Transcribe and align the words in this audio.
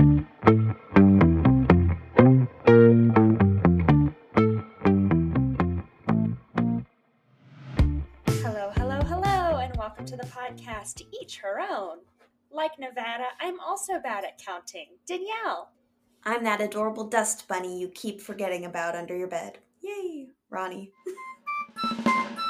Hello, 0.00 0.24
hello, 8.76 9.02
hello, 9.02 9.58
and 9.58 9.76
welcome 9.76 10.06
to 10.06 10.16
the 10.16 10.24
podcast 10.24 11.02
Each 11.20 11.36
Her 11.36 11.60
Own. 11.60 11.98
Like 12.50 12.78
Nevada, 12.78 13.26
I'm 13.42 13.60
also 13.60 14.00
bad 14.00 14.24
at 14.24 14.38
counting. 14.38 14.86
Danielle. 15.06 15.70
I'm 16.24 16.44
that 16.44 16.62
adorable 16.62 17.04
dust 17.04 17.46
bunny 17.46 17.78
you 17.78 17.88
keep 17.88 18.22
forgetting 18.22 18.64
about 18.64 18.96
under 18.96 19.14
your 19.14 19.28
bed. 19.28 19.58
Yay, 19.82 20.28
Ronnie. 20.48 20.92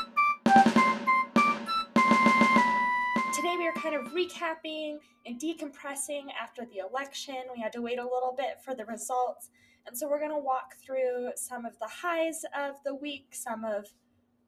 Today 3.40 3.56
we 3.56 3.66
are 3.66 3.72
kind 3.72 3.94
of 3.94 4.12
recapping 4.12 4.98
and 5.24 5.40
decompressing 5.40 6.24
after 6.38 6.66
the 6.66 6.86
election. 6.86 7.36
We 7.56 7.62
had 7.62 7.72
to 7.72 7.80
wait 7.80 7.98
a 7.98 8.02
little 8.02 8.34
bit 8.36 8.62
for 8.62 8.74
the 8.74 8.84
results. 8.84 9.48
And 9.86 9.96
so 9.96 10.10
we're 10.10 10.18
going 10.18 10.30
to 10.32 10.38
walk 10.38 10.74
through 10.84 11.30
some 11.36 11.64
of 11.64 11.78
the 11.78 11.86
highs 11.86 12.42
of 12.54 12.74
the 12.84 12.94
week, 12.94 13.28
some 13.30 13.64
of 13.64 13.86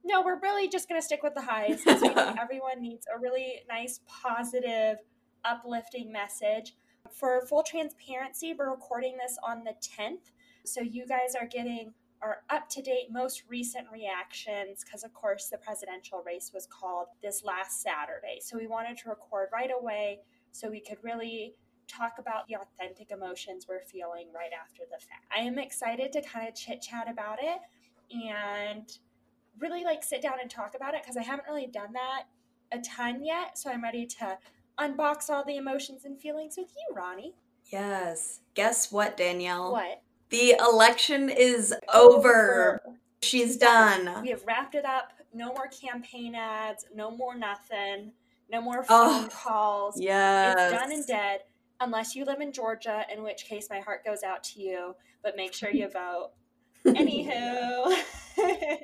no, 0.05 0.21
we're 0.21 0.39
really 0.41 0.69
just 0.69 0.91
going 0.91 1.01
to 1.01 1.05
stick 1.05 1.23
with 1.23 1.33
the 1.33 1.41
highs 1.41 1.79
because 1.83 2.03
we 2.03 2.09
think 2.09 2.19
everyone 2.39 2.83
needs 2.83 3.07
a 3.07 3.19
really 3.19 3.63
nice, 3.67 4.01
positive, 4.07 4.99
uplifting 5.43 6.13
message. 6.13 6.75
For 7.11 7.47
full 7.47 7.63
transparency, 7.63 8.53
we're 8.53 8.71
recording 8.71 9.17
this 9.17 9.39
on 9.43 9.65
the 9.65 9.73
10th. 9.73 10.33
So 10.65 10.83
you 10.83 11.07
guys 11.07 11.35
are 11.41 11.47
getting 11.47 11.95
our 12.23 12.39
up 12.51 12.69
to 12.71 12.83
date, 12.83 13.09
most 13.11 13.43
recent 13.49 13.87
reactions 13.93 14.85
because, 14.85 15.03
of 15.03 15.13
course, 15.13 15.49
the 15.49 15.59
presidential 15.59 16.23
race 16.25 16.53
was 16.55 16.67
called 16.67 17.09
this 17.23 17.43
last 17.45 17.83
Saturday. 17.83 18.39
So 18.41 18.57
we 18.57 18.67
wanted 18.67 18.97
to 18.99 19.09
record 19.09 19.49
right 19.53 19.71
away 19.77 20.21
so 20.53 20.71
we 20.71 20.81
could 20.81 20.99
really 21.03 21.55
talk 21.89 22.15
about 22.19 22.47
the 22.47 22.57
authentic 22.57 23.11
emotions 23.11 23.67
we're 23.69 23.83
feeling 23.83 24.29
right 24.35 24.53
after 24.59 24.83
the 24.91 24.99
fact. 24.99 25.27
I 25.37 25.41
am 25.41 25.59
excited 25.59 26.13
to 26.13 26.23
kind 26.23 26.49
of 26.49 26.55
chit 26.55 26.81
chat 26.81 27.11
about 27.11 27.39
it 27.43 27.59
and 28.11 28.87
really 29.59 29.85
like 29.85 30.03
sit 30.03 30.23
down 30.23 30.35
and 30.41 30.51
talk 30.51 30.75
about 30.75 30.95
it 30.95 31.03
because 31.03 31.17
I 31.17 31.23
haven't 31.23 31.47
really 31.49 31.67
done 31.67 31.93
that 31.93 32.25
a 32.73 32.79
ton 32.81 33.25
yet. 33.25 33.59
So 33.59 33.71
I'm 33.71 33.83
ready 33.83 34.07
to 34.07 34.39
unbox 34.79 35.29
all 35.29 35.45
the 35.45 35.57
emotions 35.57 36.05
and 36.05 36.19
feelings 36.19 36.55
with 36.57 36.73
you, 36.77 36.95
Ronnie. 36.95 37.35
Yes. 37.67 38.41
Guess 38.55 38.91
what, 38.93 39.17
Danielle? 39.17 39.73
What? 39.73 40.03
The 40.33 40.57
election 40.59 41.29
is 41.29 41.75
over. 41.93 42.81
She's 43.21 43.59
done. 43.59 44.23
We 44.23 44.31
have 44.31 44.43
wrapped 44.47 44.75
it 44.75 44.87
up. 44.87 45.13
No 45.35 45.49
more 45.49 45.69
campaign 45.69 46.35
ads. 46.35 46.87
No 46.95 47.11
more 47.11 47.37
nothing. 47.37 48.13
No 48.51 48.63
more 48.63 48.83
Oh, 48.89 49.21
phone 49.21 49.29
calls. 49.29 50.01
Yes. 50.01 50.57
It's 50.59 50.81
done 50.81 50.91
and 50.91 51.07
dead. 51.07 51.41
Unless 51.81 52.17
you 52.17 52.25
live 52.25 52.41
in 52.41 52.51
Georgia, 52.51 53.05
in 53.15 53.23
which 53.23 53.45
case 53.45 53.69
my 53.69 53.81
heart 53.81 54.07
goes 54.07 54.23
out 54.23 54.43
to 54.45 54.61
you. 54.63 54.95
But 55.23 55.37
make 55.37 55.53
sure 55.53 55.71
you 55.71 55.91
vote. 55.91 56.31
Anywho. 56.87 57.95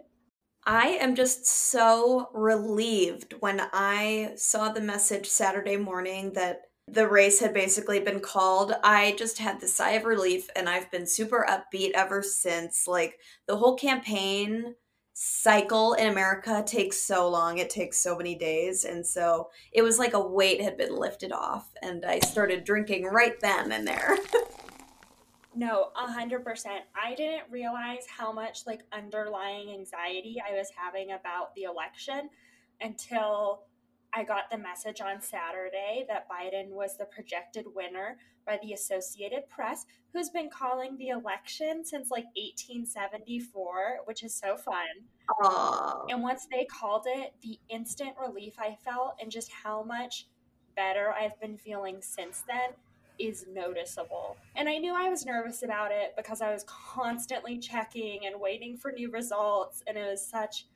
I 0.67 0.89
am 1.01 1.15
just 1.15 1.47
so 1.47 2.29
relieved 2.35 3.33
when 3.41 3.63
I 3.73 4.33
saw 4.37 4.71
the 4.71 4.83
message 4.83 5.27
Saturday 5.27 5.79
morning 5.79 6.35
that 6.35 6.65
the 6.91 7.09
race 7.09 7.41
had 7.41 7.55
basically 7.55 8.01
been 8.01 8.21
called. 8.21 8.75
I 8.83 9.15
just 9.19 9.39
had 9.39 9.61
the 9.61 9.69
sigh 9.69 9.93
of 9.93 10.05
relief 10.05 10.49
and 10.57 10.69
I've 10.69 10.91
been 10.91 11.07
super 11.07 11.47
upbeat 11.49 11.93
ever 11.93 12.23
since. 12.23 12.87
Like 12.87 13.19
the 13.47 13.57
whole 13.57 13.77
campaign 13.77 14.75
cycle 15.15 15.95
in 15.95 16.07
America 16.07 16.63
takes 16.65 17.01
so 17.01 17.29
long, 17.29 17.59
it 17.59 17.71
takes 17.71 17.99
so 17.99 18.17
many 18.17 18.37
days. 18.37 18.85
And 18.85 19.05
so 19.05 19.51
it 19.73 19.83
was 19.83 19.99
like 19.99 20.15
a 20.15 20.21
weight 20.21 20.61
had 20.61 20.77
been 20.77 20.97
lifted 20.97 21.33
off 21.33 21.69
and 21.83 22.05
I 22.05 22.21
started 22.21 22.65
drinking 22.65 23.05
right 23.07 23.39
then 23.41 23.73
and 23.73 23.87
there. 23.87 24.17
No, 25.59 25.91
a 25.97 26.07
hundred 26.07 26.45
percent. 26.45 26.85
I 26.95 27.17
didn't 27.17 27.51
realize 27.51 28.07
how 28.07 28.31
much 28.31 28.65
like 28.65 28.83
underlying 28.93 29.73
anxiety 29.73 30.37
I 30.41 30.57
was 30.57 30.71
having 30.77 31.11
about 31.11 31.53
the 31.57 31.65
election 31.65 32.31
until 32.81 33.65
I 34.15 34.25
got 34.25 34.51
the 34.51 34.59
message 34.59 35.01
on 35.01 35.21
Saturday 35.21 36.07
that 36.09 36.27
Biden 36.29 36.71
was 36.71 36.97
the 36.97 37.05
projected 37.05 37.67
winner 37.75 38.17
by 38.47 38.59
the 38.63 38.73
Associated 38.73 39.49
Press, 39.51 39.85
who's 40.13 40.31
been 40.31 40.49
calling 40.49 40.97
the 40.97 41.09
election 41.09 41.85
since 41.85 42.11
like 42.11 42.25
1874, 42.37 43.99
which 44.07 44.23
is 44.23 44.35
so 44.35 44.57
fun. 44.57 44.87
Aww. 45.43 46.07
And 46.09 46.23
once 46.23 46.47
they 46.51 46.65
called 46.65 47.05
it, 47.07 47.35
the 47.43 47.59
instant 47.69 48.13
relief 48.21 48.55
I 48.59 48.77
felt 48.85 49.17
and 49.21 49.31
just 49.31 49.51
how 49.53 49.83
much 49.83 50.27
better 50.75 51.13
I've 51.13 51.39
been 51.41 51.59
feeling 51.59 51.99
since 52.01 52.43
then 52.49 52.71
is 53.19 53.47
noticeable. 53.53 54.37
And 54.57 54.69
I 54.69 54.79
knew 54.79 54.95
I 54.95 55.11
was 55.11 55.27
nervous 55.27 55.63
about 55.63 55.91
it 55.91 56.15
because 56.17 56.41
I 56.41 56.53
was 56.53 56.65
constantly 56.67 57.59
checking 57.59 58.27
and 58.27 58.41
waiting 58.41 58.77
for 58.77 58.93
new 58.93 59.11
results 59.11 59.83
and 59.87 59.99
it 59.99 60.09
was 60.09 60.25
such 60.25 60.67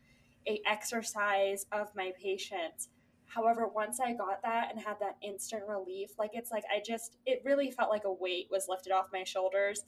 a 0.46 0.60
exercise 0.66 1.66
of 1.72 1.94
my 1.94 2.12
patience. 2.20 2.88
However, 3.34 3.66
once 3.66 3.98
I 3.98 4.12
got 4.12 4.42
that 4.42 4.70
and 4.70 4.80
had 4.80 5.00
that 5.00 5.16
instant 5.22 5.62
relief, 5.66 6.10
like 6.18 6.30
it's 6.34 6.50
like 6.50 6.64
I 6.74 6.82
just 6.84 7.16
it 7.24 7.42
really 7.44 7.70
felt 7.70 7.90
like 7.90 8.04
a 8.04 8.12
weight 8.12 8.48
was 8.50 8.66
lifted 8.68 8.92
off 8.92 9.08
my 9.12 9.24
shoulders. 9.24 9.84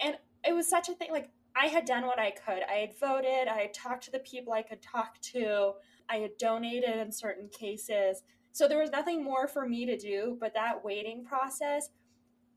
And 0.00 0.16
it 0.46 0.54
was 0.54 0.68
such 0.68 0.88
a 0.88 0.94
thing 0.94 1.10
like 1.10 1.30
I 1.54 1.66
had 1.66 1.84
done 1.84 2.06
what 2.06 2.18
I 2.18 2.30
could. 2.30 2.62
I 2.62 2.76
had 2.76 2.98
voted, 2.98 3.48
I 3.48 3.58
had 3.58 3.74
talked 3.74 4.04
to 4.04 4.12
the 4.12 4.20
people 4.20 4.52
I 4.52 4.62
could 4.62 4.80
talk 4.80 5.20
to, 5.32 5.72
I 6.08 6.16
had 6.16 6.38
donated 6.38 6.96
in 6.96 7.12
certain 7.12 7.48
cases. 7.48 8.22
So 8.52 8.68
there 8.68 8.78
was 8.78 8.90
nothing 8.90 9.22
more 9.22 9.46
for 9.46 9.68
me 9.68 9.84
to 9.86 9.96
do, 9.96 10.38
but 10.40 10.54
that 10.54 10.84
waiting 10.84 11.24
process 11.24 11.90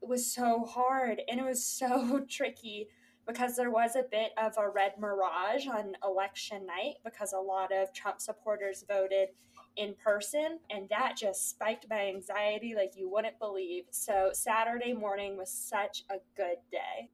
was 0.02 0.34
so 0.34 0.64
hard 0.64 1.22
and 1.28 1.40
it 1.40 1.46
was 1.46 1.66
so 1.80 2.26
tricky 2.30 2.88
because 3.28 3.56
there 3.56 3.70
was 3.70 3.96
a 3.96 4.06
bit 4.10 4.32
of 4.42 4.54
a 4.58 4.70
red 4.70 4.94
mirage 5.00 5.68
on 5.68 5.94
election 6.04 6.66
night 6.66 6.96
because 7.04 7.34
a 7.34 7.40
lot 7.40 7.72
of 7.72 7.94
Trump 7.94 8.20
supporters 8.20 8.84
voted 8.88 9.30
in 9.78 9.96
person 10.04 10.60
and 10.70 10.90
that 10.90 11.16
just 11.18 11.50
spiked 11.50 11.86
my 11.90 12.08
anxiety 12.08 12.74
like 12.76 12.94
you 12.96 13.10
wouldn't 13.10 13.40
believe. 13.40 13.86
So 13.92 14.32
Saturday 14.34 14.94
morning 14.94 15.38
was 15.38 15.52
such 15.52 16.04
a 16.10 16.16
good 16.36 16.58
day. 16.72 17.10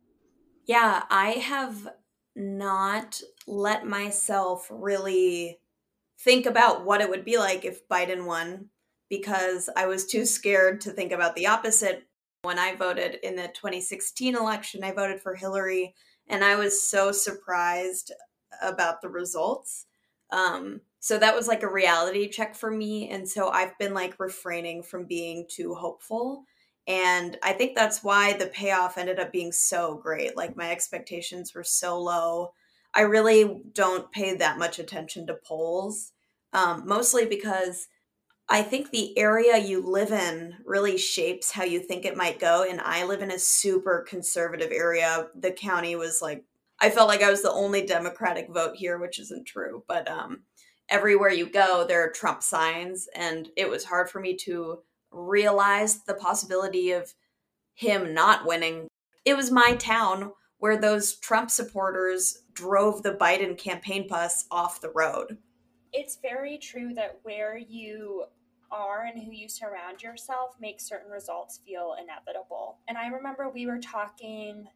Yeah, 0.66 1.04
I 1.10 1.32
have 1.32 1.88
not 2.36 3.22
let 3.48 3.86
myself 3.86 4.68
really 4.70 5.60
think 6.20 6.46
about 6.46 6.86
what 6.86 7.02
it 7.02 7.10
would 7.10 7.26
be 7.26 7.38
like 7.38 7.66
if 7.66 7.88
Biden 7.88 8.26
won 8.26 8.70
because 9.10 9.70
I 9.76 9.86
was 9.86 10.06
too 10.06 10.26
scared 10.26 10.82
to 10.82 10.92
think 10.92 11.12
about 11.12 11.36
the 11.36 11.48
opposite. 11.48 12.04
When 12.44 12.60
I 12.60 12.76
voted 12.76 13.16
in 13.24 13.36
the 13.36 13.48
2016 13.48 14.36
election, 14.36 14.84
I 14.84 14.92
voted 14.92 15.22
for 15.22 15.36
Hillary, 15.36 15.96
and 16.28 16.44
I 16.44 16.56
was 16.56 16.88
so 16.88 17.12
surprised 17.12 18.12
about 18.62 19.02
the 19.02 19.10
results. 19.10 19.86
Um, 20.32 20.82
so 21.08 21.18
that 21.18 21.34
was 21.34 21.48
like 21.48 21.64
a 21.64 21.72
reality 21.72 22.28
check 22.28 22.54
for 22.54 22.70
me. 22.70 23.08
And 23.08 23.26
so 23.30 23.48
I've 23.48 23.78
been 23.78 23.94
like 23.94 24.20
refraining 24.20 24.84
from 24.84 25.06
being 25.06 25.46
too 25.50 25.74
hopeful. 25.74 26.44
And 26.86 27.38
I 27.42 27.54
think 27.54 27.76
that's 27.76 28.04
why 28.04 28.34
the 28.34 28.48
payoff 28.48 28.98
ended 28.98 29.18
up 29.18 29.32
being 29.32 29.54
so 29.54 30.02
great. 30.04 30.36
Like 30.36 30.58
my 30.58 30.70
expectations 30.70 31.56
were 31.56 31.64
so 31.64 31.98
low. 31.98 32.52
I 32.94 33.04
really 33.04 33.62
don't 33.72 34.12
pay 34.12 34.36
that 34.36 34.60
much 34.60 34.80
attention 34.80 35.26
to 35.28 35.40
polls, 35.46 36.12
um, 36.52 36.84
mostly 36.86 37.26
because 37.26 37.88
I 38.50 38.62
think 38.62 38.92
the 38.92 39.18
area 39.18 39.58
you 39.58 39.90
live 39.90 40.12
in 40.12 40.56
really 40.66 40.98
shapes 40.98 41.52
how 41.52 41.64
you 41.64 41.80
think 41.80 42.04
it 42.04 42.18
might 42.18 42.38
go. 42.38 42.66
And 42.70 42.82
I 42.82 43.06
live 43.06 43.22
in 43.22 43.32
a 43.32 43.40
super 43.40 44.06
conservative 44.10 44.74
area. 44.74 45.30
The 45.40 45.52
county 45.54 45.96
was 45.96 46.22
like, 46.22 46.44
I 46.82 46.90
felt 46.90 47.08
like 47.08 47.22
I 47.24 47.32
was 47.32 47.44
the 47.44 47.52
only 47.54 47.86
Democratic 47.86 48.50
vote 48.50 48.76
here, 48.76 48.98
which 48.98 49.20
isn't 49.20 49.48
true. 49.48 49.86
But 49.88 50.12
um, 50.12 50.42
everywhere 50.90 51.32
you 51.32 51.50
go, 51.50 51.86
there 51.88 52.04
are 52.04 52.10
Trump 52.10 52.44
signs. 52.44 53.08
And 53.16 53.50
it 53.56 53.70
was 53.70 53.86
hard 53.86 54.10
for 54.10 54.20
me 54.20 54.36
to 54.38 54.80
realize 55.12 56.04
the 56.04 56.14
possibility 56.14 56.92
of 56.92 57.14
him 57.74 58.14
not 58.14 58.46
winning. 58.46 58.88
It 59.26 59.36
was 59.36 59.52
my 59.52 59.76
town 59.76 60.32
where 60.60 60.78
those 60.78 61.16
Trump 61.16 61.52
supporters 61.52 62.44
drove 62.54 63.04
the 63.04 63.14
Biden 63.14 63.58
campaign 63.58 64.08
bus 64.08 64.46
off 64.50 64.82
the 64.82 64.90
road. 64.90 65.38
It's 65.94 66.18
very 66.22 66.58
true 66.58 66.94
that 66.96 67.20
where 67.24 67.58
you 67.58 68.26
are 68.72 69.06
and 69.06 69.24
who 69.24 69.32
you 69.32 69.48
surround 69.48 70.02
yourself 70.02 70.56
makes 70.60 70.88
certain 70.88 71.12
results 71.12 71.62
feel 71.66 71.96
inevitable. 72.02 72.80
And 72.88 72.98
I 72.98 73.08
remember 73.08 73.50
we 73.50 73.68
were 73.68 73.80
talking 73.80 74.68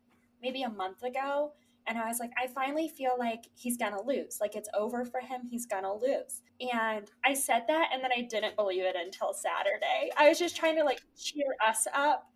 maybe 0.41 0.63
a 0.63 0.69
month 0.69 1.03
ago, 1.03 1.53
and 1.87 1.97
I 1.97 2.07
was 2.07 2.19
like, 2.19 2.31
I 2.41 2.47
finally 2.47 2.87
feel 2.87 3.13
like 3.17 3.45
he's 3.55 3.77
gonna 3.77 4.01
lose. 4.01 4.37
Like 4.39 4.55
it's 4.55 4.69
over 4.77 5.05
for 5.05 5.19
him, 5.19 5.41
he's 5.49 5.65
gonna 5.65 5.93
lose. 5.93 6.41
And 6.59 7.09
I 7.25 7.33
said 7.33 7.63
that, 7.67 7.89
and 7.93 8.03
then 8.03 8.11
I 8.15 8.21
didn't 8.21 8.55
believe 8.55 8.83
it 8.83 8.95
until 8.95 9.33
Saturday. 9.33 10.11
I 10.17 10.29
was 10.29 10.39
just 10.39 10.55
trying 10.55 10.75
to 10.75 10.83
like 10.83 11.01
cheer 11.17 11.45
us 11.65 11.87
up, 11.93 12.29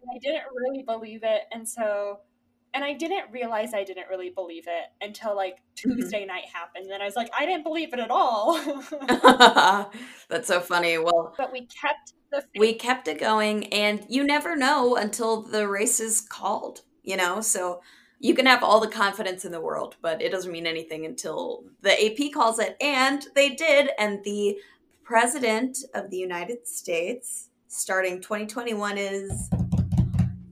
and 0.00 0.10
I 0.14 0.18
didn't 0.18 0.44
really 0.54 0.82
believe 0.82 1.20
it. 1.22 1.42
And 1.52 1.68
so, 1.68 2.20
And 2.74 2.84
I 2.84 2.94
didn't 2.94 3.30
realize 3.30 3.74
I 3.74 3.84
didn't 3.84 4.08
really 4.08 4.30
believe 4.30 4.64
it 4.66 4.84
until 5.00 5.36
like 5.36 5.56
mm-hmm. 5.56 5.92
Tuesday 5.92 6.20
mm-hmm. 6.20 6.28
night 6.28 6.44
happened. 6.52 6.90
And 6.90 7.02
I 7.02 7.06
was 7.06 7.16
like, 7.16 7.30
I 7.38 7.46
didn't 7.46 7.64
believe 7.64 7.92
it 7.92 8.00
at 8.00 8.10
all. 8.10 8.58
That's 10.28 10.48
so 10.48 10.60
funny. 10.60 10.98
Well, 10.98 11.34
but 11.36 11.52
we 11.52 11.66
kept 11.66 12.14
the 12.30 12.44
we 12.58 12.74
kept 12.74 13.08
it 13.08 13.20
going, 13.20 13.66
and 13.72 14.04
you 14.08 14.24
never 14.24 14.56
know 14.56 14.96
until 14.96 15.42
the 15.42 15.68
race 15.68 16.00
is 16.00 16.20
called. 16.20 16.82
You 17.02 17.16
know, 17.16 17.40
so 17.40 17.82
you 18.18 18.34
can 18.34 18.46
have 18.46 18.62
all 18.62 18.80
the 18.80 18.88
confidence 18.88 19.44
in 19.44 19.52
the 19.52 19.60
world, 19.60 19.96
but 20.00 20.22
it 20.22 20.32
doesn't 20.32 20.52
mean 20.52 20.66
anything 20.66 21.04
until 21.04 21.64
the 21.82 21.92
AP 21.92 22.32
calls 22.32 22.58
it. 22.58 22.76
And 22.80 23.26
they 23.34 23.50
did. 23.50 23.90
And 23.98 24.24
the 24.24 24.58
president 25.04 25.78
of 25.94 26.10
the 26.10 26.16
United 26.16 26.66
States, 26.66 27.50
starting 27.68 28.20
2021, 28.20 28.98
is 28.98 29.50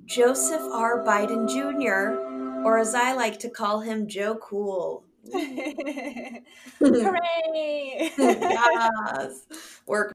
Joseph 0.05 0.62
R. 0.62 1.02
Biden 1.05 1.49
Jr., 1.49 2.20
or 2.66 2.78
as 2.78 2.94
I 2.94 3.14
like 3.14 3.38
to 3.40 3.50
call 3.50 3.81
him, 3.81 4.06
Joe 4.08 4.37
Cool. 4.37 5.05
Hooray! 5.32 6.43
yes. 8.19 9.46
Work. 9.87 10.14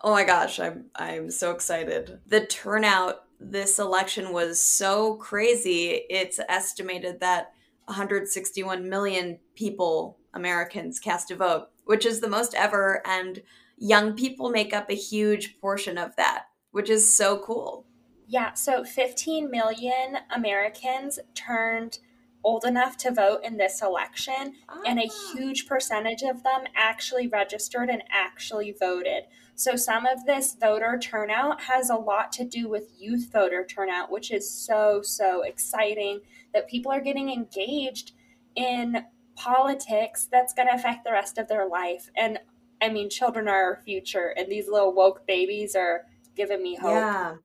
Oh 0.00 0.12
my 0.12 0.24
gosh, 0.24 0.58
I'm 0.60 0.86
I'm 0.96 1.30
so 1.30 1.52
excited. 1.52 2.18
The 2.26 2.44
turnout 2.46 3.25
this 3.40 3.78
election 3.78 4.32
was 4.32 4.60
so 4.60 5.14
crazy. 5.16 6.02
It's 6.10 6.40
estimated 6.48 7.20
that 7.20 7.52
161 7.86 8.88
million 8.88 9.38
people, 9.54 10.18
Americans, 10.34 10.98
cast 10.98 11.30
a 11.30 11.36
vote, 11.36 11.68
which 11.84 12.04
is 12.04 12.20
the 12.20 12.28
most 12.28 12.54
ever 12.54 13.02
and 13.06 13.42
young 13.78 14.14
people 14.14 14.50
make 14.50 14.72
up 14.72 14.90
a 14.90 14.94
huge 14.94 15.60
portion 15.60 15.98
of 15.98 16.16
that, 16.16 16.46
which 16.70 16.90
is 16.90 17.16
so 17.16 17.38
cool. 17.38 17.86
Yeah, 18.26 18.54
so 18.54 18.84
15 18.84 19.50
million 19.50 20.18
Americans 20.34 21.18
turned 21.34 21.98
old 22.42 22.64
enough 22.64 22.96
to 22.96 23.12
vote 23.12 23.40
in 23.44 23.56
this 23.56 23.82
election, 23.82 24.54
ah. 24.68 24.80
and 24.86 24.98
a 24.98 25.08
ah. 25.10 25.32
huge 25.32 25.66
percentage 25.66 26.22
of 26.22 26.42
them 26.42 26.64
actually 26.74 27.28
registered 27.28 27.90
and 27.90 28.02
actually 28.10 28.72
voted. 28.78 29.24
So, 29.58 29.74
some 29.74 30.04
of 30.04 30.26
this 30.26 30.54
voter 30.54 30.98
turnout 30.98 31.62
has 31.62 31.88
a 31.88 31.96
lot 31.96 32.30
to 32.32 32.44
do 32.44 32.68
with 32.68 32.92
youth 32.98 33.30
voter 33.32 33.64
turnout, 33.64 34.10
which 34.10 34.30
is 34.30 34.48
so, 34.48 35.00
so 35.02 35.42
exciting 35.42 36.20
that 36.52 36.68
people 36.68 36.92
are 36.92 37.00
getting 37.00 37.30
engaged 37.30 38.12
in 38.54 39.04
politics 39.34 40.28
that's 40.30 40.52
going 40.52 40.68
to 40.68 40.74
affect 40.74 41.04
the 41.04 41.12
rest 41.12 41.38
of 41.38 41.48
their 41.48 41.66
life. 41.66 42.10
And 42.16 42.38
I 42.82 42.90
mean, 42.90 43.08
children 43.08 43.48
are 43.48 43.64
our 43.64 43.76
future, 43.82 44.34
and 44.36 44.52
these 44.52 44.68
little 44.68 44.94
woke 44.94 45.26
babies 45.26 45.74
are 45.74 46.02
giving 46.36 46.62
me 46.62 46.76
hope. 46.76 46.90
Yeah. 46.90 47.36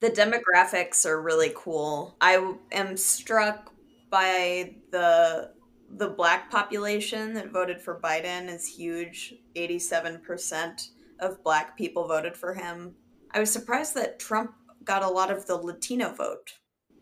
The 0.00 0.10
demographics 0.10 1.04
are 1.04 1.20
really 1.20 1.52
cool. 1.54 2.16
I 2.22 2.54
am 2.72 2.96
struck 2.96 3.70
by 4.10 4.76
the 4.90 5.52
the 5.96 6.08
black 6.08 6.50
population 6.50 7.34
that 7.34 7.50
voted 7.50 7.80
for 7.80 8.00
Biden 8.00 8.48
is 8.48 8.66
huge. 8.66 9.34
87% 9.54 10.88
of 11.20 11.42
black 11.42 11.76
people 11.76 12.06
voted 12.06 12.36
for 12.36 12.54
him. 12.54 12.94
I 13.32 13.40
was 13.40 13.50
surprised 13.50 13.94
that 13.94 14.18
Trump 14.18 14.52
got 14.84 15.02
a 15.02 15.08
lot 15.08 15.30
of 15.30 15.46
the 15.46 15.56
Latino 15.56 16.12
vote. 16.12 16.54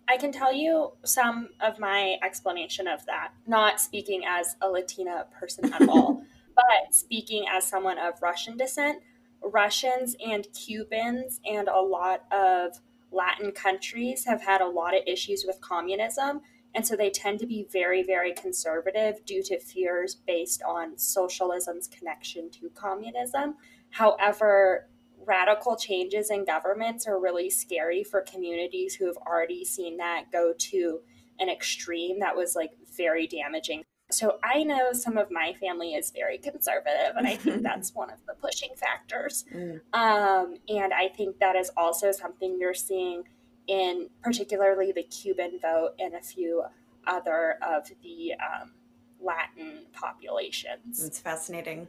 I 0.09 0.17
can 0.17 0.33
tell 0.33 0.53
you 0.53 0.93
some 1.05 1.51
of 1.61 1.79
my 1.79 2.17
explanation 2.23 2.87
of 2.87 3.05
that, 3.07 3.33
not 3.47 3.81
speaking 3.81 4.23
as 4.27 4.57
a 4.61 4.69
Latina 4.69 5.27
person 5.39 5.73
at 5.73 5.89
all, 5.89 6.23
but 6.55 6.95
speaking 6.95 7.45
as 7.51 7.67
someone 7.67 7.99
of 7.99 8.21
Russian 8.21 8.57
descent. 8.57 9.03
Russians 9.43 10.15
and 10.25 10.47
Cubans 10.53 11.41
and 11.45 11.69
a 11.69 11.81
lot 11.81 12.25
of 12.33 12.79
Latin 13.11 13.53
countries 13.53 14.25
have 14.25 14.43
had 14.43 14.61
a 14.61 14.67
lot 14.67 14.95
of 14.95 15.03
issues 15.07 15.45
with 15.47 15.61
communism. 15.61 16.41
And 16.75 16.87
so 16.87 16.97
they 16.97 17.11
tend 17.11 17.39
to 17.41 17.47
be 17.47 17.67
very, 17.71 18.03
very 18.03 18.33
conservative 18.33 19.25
due 19.27 19.43
to 19.45 19.61
fears 19.61 20.15
based 20.15 20.63
on 20.63 20.97
socialism's 20.97 21.87
connection 21.89 22.51
to 22.51 22.71
communism. 22.71 23.57
However, 23.93 24.89
radical 25.27 25.77
changes 25.77 26.31
in 26.31 26.45
governments 26.45 27.07
are 27.07 27.21
really 27.21 27.51
scary 27.51 28.03
for 28.03 28.23
communities 28.23 28.95
who 28.95 29.07
have 29.07 29.17
already 29.19 29.65
seen 29.65 29.99
that 29.99 30.33
go 30.33 30.53
to 30.57 31.01
an 31.39 31.49
extreme 31.49 32.19
that 32.21 32.37
was 32.37 32.57
like 32.57 32.73
very 32.97 33.27
damaging. 33.27 33.85
So 34.11 34.39
I 34.43 34.63
know 34.63 34.93
some 34.93 35.17
of 35.17 35.31
my 35.31 35.55
family 35.55 35.95
is 35.95 36.11
very 36.11 36.39
conservative, 36.39 37.17
and 37.17 37.27
I 37.27 37.37
think 37.37 37.63
that's 37.63 37.95
one 37.95 38.11
of 38.11 38.19
the 38.27 38.35
pushing 38.35 38.71
factors. 38.77 39.45
Mm. 39.55 39.81
Um, 39.95 40.57
and 40.69 40.93
I 40.93 41.09
think 41.09 41.39
that 41.39 41.57
is 41.57 41.71
also 41.77 42.13
something 42.13 42.59
you're 42.59 42.75
seeing 42.75 43.25
in 43.69 44.09
particularly 44.23 44.93
the 44.93 45.05
Cuban 45.05 45.59
vote 45.61 45.93
and 45.99 46.15
a 46.15 46.21
few 46.21 46.65
other 47.07 47.57
of 47.63 47.89
the 48.03 48.33
um, 48.35 48.73
Latin 49.21 49.87
populations. 49.93 51.05
It's 51.05 51.19
fascinating. 51.19 51.89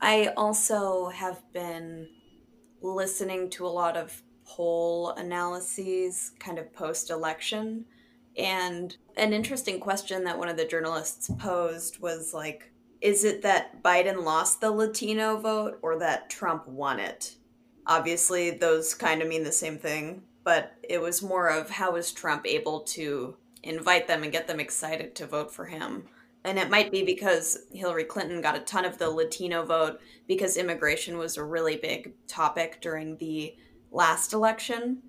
I 0.00 0.32
also 0.36 1.08
have 1.08 1.40
been 1.52 2.08
listening 2.80 3.50
to 3.50 3.66
a 3.66 3.68
lot 3.68 3.96
of 3.96 4.22
poll 4.44 5.10
analyses 5.10 6.32
kind 6.38 6.58
of 6.58 6.72
post 6.72 7.10
election. 7.10 7.84
And 8.36 8.96
an 9.16 9.32
interesting 9.32 9.78
question 9.80 10.24
that 10.24 10.38
one 10.38 10.48
of 10.48 10.56
the 10.56 10.64
journalists 10.64 11.30
posed 11.38 12.00
was 12.00 12.32
like, 12.32 12.72
is 13.00 13.24
it 13.24 13.42
that 13.42 13.82
Biden 13.82 14.24
lost 14.24 14.60
the 14.60 14.70
Latino 14.70 15.36
vote 15.36 15.78
or 15.82 15.98
that 15.98 16.30
Trump 16.30 16.66
won 16.66 16.98
it? 17.00 17.36
Obviously, 17.86 18.50
those 18.50 18.94
kind 18.94 19.20
of 19.20 19.28
mean 19.28 19.44
the 19.44 19.52
same 19.52 19.78
thing, 19.78 20.22
but 20.44 20.74
it 20.82 21.00
was 21.00 21.22
more 21.22 21.48
of 21.48 21.70
how 21.70 21.92
was 21.92 22.12
Trump 22.12 22.46
able 22.46 22.80
to 22.80 23.36
invite 23.62 24.06
them 24.06 24.22
and 24.22 24.32
get 24.32 24.46
them 24.46 24.60
excited 24.60 25.14
to 25.14 25.26
vote 25.26 25.52
for 25.52 25.66
him 25.66 26.08
and 26.44 26.58
it 26.58 26.70
might 26.70 26.90
be 26.90 27.02
because 27.02 27.58
Hillary 27.72 28.04
Clinton 28.04 28.40
got 28.40 28.56
a 28.56 28.60
ton 28.60 28.84
of 28.84 28.98
the 28.98 29.10
Latino 29.10 29.64
vote 29.64 30.00
because 30.26 30.56
immigration 30.56 31.18
was 31.18 31.36
a 31.36 31.44
really 31.44 31.76
big 31.76 32.14
topic 32.26 32.80
during 32.80 33.16
the 33.18 33.54
last 33.90 34.32
election. 34.32 35.02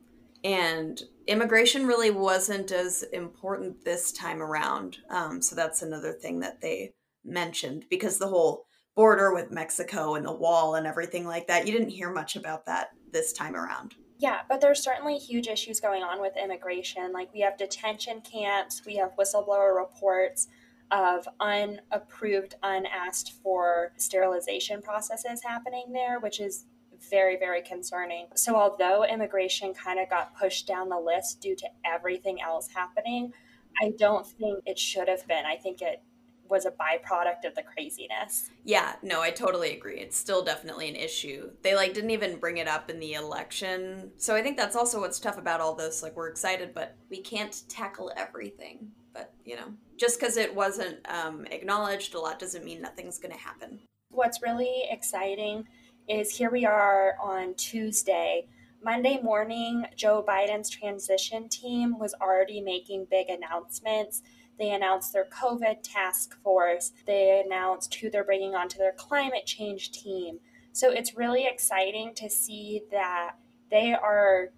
And 0.44 1.02
immigration 1.28 1.88
really 1.88 2.12
wasn't 2.12 2.72
as 2.72 3.04
important 3.14 3.86
this 3.86 4.12
time 4.12 4.42
around. 4.42 4.98
Um, 5.10 5.42
so 5.42 5.56
that's 5.56 5.82
another 5.82 6.12
thing 6.12 6.40
that 6.42 6.60
they 6.62 6.92
mentioned 7.24 7.86
because 7.90 8.18
the 8.18 8.28
whole 8.28 8.66
border 8.96 9.34
with 9.34 9.52
Mexico 9.52 10.16
and 10.16 10.26
the 10.26 10.34
wall 10.34 10.76
and 10.76 10.86
everything 10.86 11.26
like 11.26 11.48
that, 11.48 11.66
you 11.66 11.72
didn't 11.72 11.90
hear 11.90 12.12
much 12.12 12.36
about 12.36 12.66
that 12.66 12.90
this 13.12 13.32
time 13.32 13.56
around. 13.56 13.96
Yeah, 14.18 14.42
but 14.50 14.62
there's 14.62 14.84
certainly 14.84 15.18
huge 15.18 15.48
issues 15.48 15.80
going 15.80 16.04
on 16.04 16.22
with 16.22 16.34
immigration. 16.38 17.12
Like 17.14 17.34
we 17.34 17.40
have 17.42 17.58
detention 17.58 18.22
camps, 18.22 18.82
we 18.86 18.98
have 18.98 19.16
whistleblower 19.16 19.76
reports 19.76 20.48
of 20.92 21.28
unapproved, 21.40 22.56
unasked 22.64 23.34
for 23.44 23.94
sterilization 23.98 24.82
processes 24.82 25.42
happening 25.44 25.86
there, 25.92 26.20
which 26.20 26.40
is 26.40 26.66
very, 27.10 27.38
very 27.38 27.62
concerning. 27.62 28.28
So, 28.36 28.56
although 28.56 29.06
immigration 29.06 29.74
kind 29.74 30.00
of 30.00 30.10
got 30.10 30.38
pushed 30.38 30.68
down 30.68 30.90
the 30.90 31.00
list 31.00 31.42
due 31.42 31.56
to 31.56 31.68
everything 31.86 32.42
else 32.42 32.68
happening, 32.74 33.34
I 33.82 33.94
don't 33.98 34.28
think 34.28 34.64
it 34.66 34.78
should 34.78 35.08
have 35.08 35.26
been. 35.28 35.46
I 35.46 35.56
think 35.56 35.82
it 35.82 36.04
was 36.52 36.66
a 36.66 36.72
byproduct 36.72 37.48
of 37.48 37.56
the 37.56 37.64
craziness. 37.64 38.52
Yeah, 38.66 38.96
no, 39.02 39.22
I 39.22 39.32
totally 39.32 39.74
agree. 39.74 40.00
It's 40.00 40.18
still 40.18 40.44
definitely 40.44 40.90
an 40.90 40.98
issue. 40.98 41.50
They 41.64 41.76
like 41.76 41.94
didn't 41.94 42.12
even 42.12 42.38
bring 42.38 42.58
it 42.58 42.68
up 42.68 42.90
in 42.90 43.00
the 43.00 43.14
election. 43.14 44.12
So 44.18 44.36
I 44.36 44.44
think 44.44 44.58
that's 44.58 44.76
also 44.76 45.00
what's 45.00 45.20
tough 45.20 45.38
about 45.38 45.62
all 45.62 45.74
this. 45.74 46.04
Like 46.04 46.18
we're 46.18 46.28
excited, 46.28 46.74
but 46.74 46.98
we 47.10 47.22
can't 47.22 47.64
tackle 47.70 48.12
everything. 48.18 48.92
But, 49.14 49.34
you 49.46 49.56
know, 49.56 49.74
just 49.98 50.20
because 50.20 50.38
it 50.38 50.54
wasn't 50.54 50.98
um, 51.10 51.46
acknowledged 51.52 52.14
a 52.16 52.20
lot 52.20 52.40
doesn't 52.40 52.64
mean 52.64 52.82
nothing's 52.82 53.20
going 53.20 53.34
to 53.34 53.40
happen. 53.40 53.80
What's 54.10 54.42
really 54.42 54.84
exciting 54.90 55.68
is 56.08 56.36
here 56.36 56.50
we 56.50 56.66
are 56.66 57.16
on 57.22 57.56
Tuesday. 57.56 58.48
Monday 58.84 59.20
morning, 59.22 59.86
Joe 59.96 60.26
Biden's 60.28 60.70
transition 60.70 61.48
team 61.50 62.00
was 62.00 62.16
already 62.20 62.62
making 62.62 63.08
big 63.12 63.30
announcements. 63.30 64.24
They 64.58 64.72
announced 64.72 65.14
their 65.14 65.26
COVID 65.26 65.78
task 65.84 66.36
force. 66.42 66.92
They 67.06 67.44
announced 67.46 67.94
who 67.96 68.10
they're 68.10 68.24
bringing 68.24 68.56
onto 68.56 68.78
their 68.80 68.94
climate 68.94 69.46
change 69.46 69.92
team. 69.92 70.40
So 70.74 70.92
it's 70.92 71.16
really 71.16 71.46
exciting 71.46 72.14
to 72.16 72.30
see 72.30 72.82
that 72.92 73.36
they 73.70 73.94
are 73.94 74.50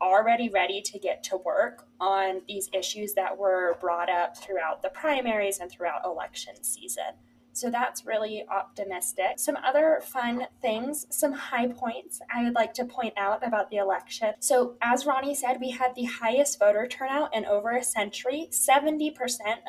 already 0.00 0.48
ready 0.48 0.80
to 0.82 0.98
get 0.98 1.22
to 1.24 1.36
work 1.36 1.86
on 2.00 2.42
these 2.46 2.68
issues 2.72 3.14
that 3.14 3.36
were 3.36 3.76
brought 3.80 4.10
up 4.10 4.36
throughout 4.36 4.82
the 4.82 4.90
primaries 4.90 5.58
and 5.58 5.70
throughout 5.70 6.04
election 6.04 6.62
season. 6.62 7.14
So 7.56 7.70
that's 7.70 8.04
really 8.04 8.44
optimistic. 8.50 9.38
Some 9.38 9.56
other 9.64 10.02
fun 10.04 10.46
things, 10.60 11.06
some 11.08 11.32
high 11.32 11.68
points 11.68 12.20
I 12.32 12.44
would 12.44 12.54
like 12.54 12.74
to 12.74 12.84
point 12.84 13.14
out 13.16 13.46
about 13.46 13.70
the 13.70 13.78
election. 13.78 14.34
So, 14.40 14.76
as 14.82 15.06
Ronnie 15.06 15.34
said, 15.34 15.56
we 15.58 15.70
had 15.70 15.94
the 15.94 16.04
highest 16.04 16.58
voter 16.58 16.86
turnout 16.86 17.34
in 17.34 17.46
over 17.46 17.74
a 17.74 17.82
century. 17.82 18.48
70% 18.50 19.14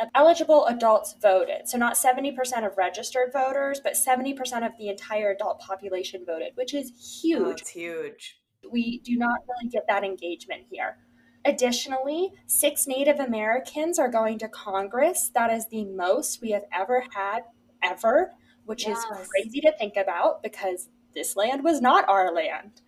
of 0.01 0.09
eligible 0.13 0.65
adults 0.65 1.15
voted. 1.21 1.69
So, 1.69 1.77
not 1.77 1.95
70% 1.95 2.35
of 2.67 2.77
registered 2.77 3.31
voters, 3.31 3.79
but 3.81 3.93
70% 3.93 4.65
of 4.65 4.73
the 4.77 4.89
entire 4.89 5.31
adult 5.31 5.59
population 5.59 6.25
voted, 6.25 6.51
which 6.55 6.73
is 6.73 6.91
huge. 7.21 7.41
Oh, 7.41 7.51
it's 7.51 7.69
huge 7.69 8.37
we 8.71 8.99
do 8.99 9.17
not 9.17 9.39
really 9.47 9.69
get 9.69 9.87
that 9.87 10.03
engagement 10.03 10.63
here. 10.69 10.97
Additionally, 11.45 12.31
six 12.45 12.87
Native 12.87 13.19
Americans 13.19 13.99
are 13.99 14.09
going 14.09 14.37
to 14.39 14.49
Congress. 14.49 15.31
That 15.33 15.51
is 15.51 15.67
the 15.67 15.85
most 15.85 16.41
we 16.41 16.51
have 16.51 16.65
ever 16.73 17.03
had, 17.13 17.41
ever, 17.83 18.33
which 18.65 18.85
yes. 18.85 18.97
is 18.97 19.27
crazy 19.29 19.61
to 19.61 19.71
think 19.77 19.95
about 19.95 20.43
because 20.43 20.89
this 21.13 21.35
land 21.35 21.63
was 21.63 21.79
not 21.79 22.07
our 22.09 22.33
land. 22.33 22.81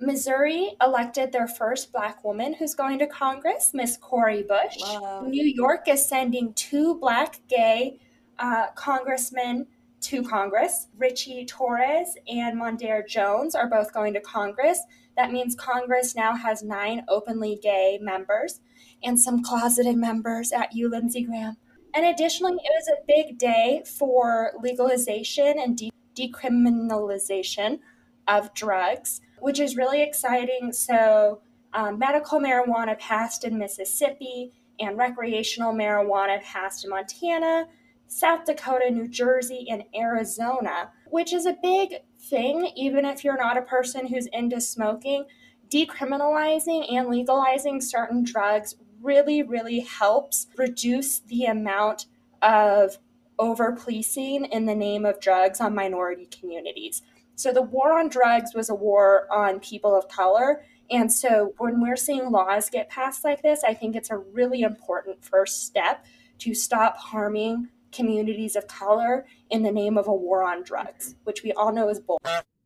Missouri 0.00 0.76
elected 0.80 1.32
their 1.32 1.48
first 1.48 1.92
black 1.92 2.22
woman 2.24 2.54
who's 2.54 2.74
going 2.74 2.98
to 2.98 3.06
Congress, 3.06 3.72
Miss 3.74 3.96
Cori 3.96 4.42
Bush. 4.42 4.76
New 5.24 5.44
York 5.44 5.88
is 5.88 6.04
sending 6.04 6.52
two 6.54 6.96
black 6.96 7.40
gay 7.48 7.98
uh, 8.38 8.66
congressmen 8.74 9.66
to 10.02 10.22
Congress. 10.22 10.88
Richie 10.98 11.46
Torres 11.46 12.16
and 12.28 12.60
Mondaire 12.60 13.06
Jones 13.06 13.54
are 13.54 13.68
both 13.68 13.92
going 13.92 14.12
to 14.14 14.20
Congress. 14.20 14.80
That 15.16 15.32
means 15.32 15.54
Congress 15.54 16.14
now 16.16 16.34
has 16.34 16.62
nine 16.62 17.04
openly 17.08 17.58
gay 17.62 17.98
members 18.00 18.60
and 19.02 19.18
some 19.18 19.42
closeted 19.42 19.96
members 19.96 20.52
at 20.52 20.74
you, 20.74 20.88
Lindsey 20.88 21.22
Graham. 21.22 21.56
And 21.94 22.06
additionally, 22.06 22.54
it 22.54 22.72
was 22.74 22.88
a 22.88 23.04
big 23.06 23.38
day 23.38 23.82
for 23.86 24.52
legalization 24.60 25.58
and 25.58 25.76
de- 25.76 25.92
decriminalization 26.16 27.78
of 28.26 28.52
drugs, 28.54 29.20
which 29.38 29.60
is 29.60 29.76
really 29.76 30.02
exciting. 30.02 30.72
So, 30.72 31.40
um, 31.72 31.98
medical 31.98 32.40
marijuana 32.40 32.98
passed 32.98 33.44
in 33.44 33.58
Mississippi 33.58 34.52
and 34.80 34.98
recreational 34.98 35.72
marijuana 35.72 36.42
passed 36.42 36.84
in 36.84 36.90
Montana. 36.90 37.66
South 38.06 38.44
Dakota, 38.44 38.90
New 38.90 39.08
Jersey, 39.08 39.66
and 39.68 39.82
Arizona, 39.94 40.92
which 41.10 41.32
is 41.32 41.46
a 41.46 41.56
big 41.62 41.94
thing, 42.28 42.70
even 42.76 43.04
if 43.04 43.24
you're 43.24 43.36
not 43.36 43.56
a 43.56 43.62
person 43.62 44.06
who's 44.06 44.26
into 44.26 44.60
smoking. 44.60 45.24
Decriminalizing 45.68 46.92
and 46.92 47.08
legalizing 47.08 47.80
certain 47.80 48.22
drugs 48.22 48.76
really, 49.02 49.42
really 49.42 49.80
helps 49.80 50.46
reduce 50.56 51.20
the 51.20 51.44
amount 51.44 52.06
of 52.42 52.98
over 53.38 53.72
policing 53.72 54.44
in 54.46 54.66
the 54.66 54.74
name 54.74 55.04
of 55.04 55.20
drugs 55.20 55.60
on 55.60 55.74
minority 55.74 56.26
communities. 56.26 57.02
So, 57.36 57.52
the 57.52 57.62
war 57.62 57.98
on 57.98 58.08
drugs 58.08 58.54
was 58.54 58.70
a 58.70 58.74
war 58.74 59.26
on 59.30 59.58
people 59.58 59.96
of 59.96 60.08
color. 60.08 60.62
And 60.90 61.12
so, 61.12 61.54
when 61.58 61.80
we're 61.80 61.96
seeing 61.96 62.30
laws 62.30 62.70
get 62.70 62.88
passed 62.88 63.24
like 63.24 63.42
this, 63.42 63.64
I 63.64 63.74
think 63.74 63.96
it's 63.96 64.10
a 64.10 64.18
really 64.18 64.62
important 64.62 65.24
first 65.24 65.66
step 65.66 66.04
to 66.38 66.54
stop 66.54 66.96
harming 66.96 67.68
communities 67.94 68.56
of 68.56 68.66
color 68.66 69.26
in 69.50 69.62
the 69.62 69.70
name 69.70 69.96
of 69.96 70.08
a 70.08 70.14
war 70.14 70.42
on 70.42 70.62
drugs, 70.62 71.14
which 71.24 71.42
we 71.42 71.52
all 71.52 71.72
know 71.72 71.88
is 71.88 72.00
bull. 72.00 72.20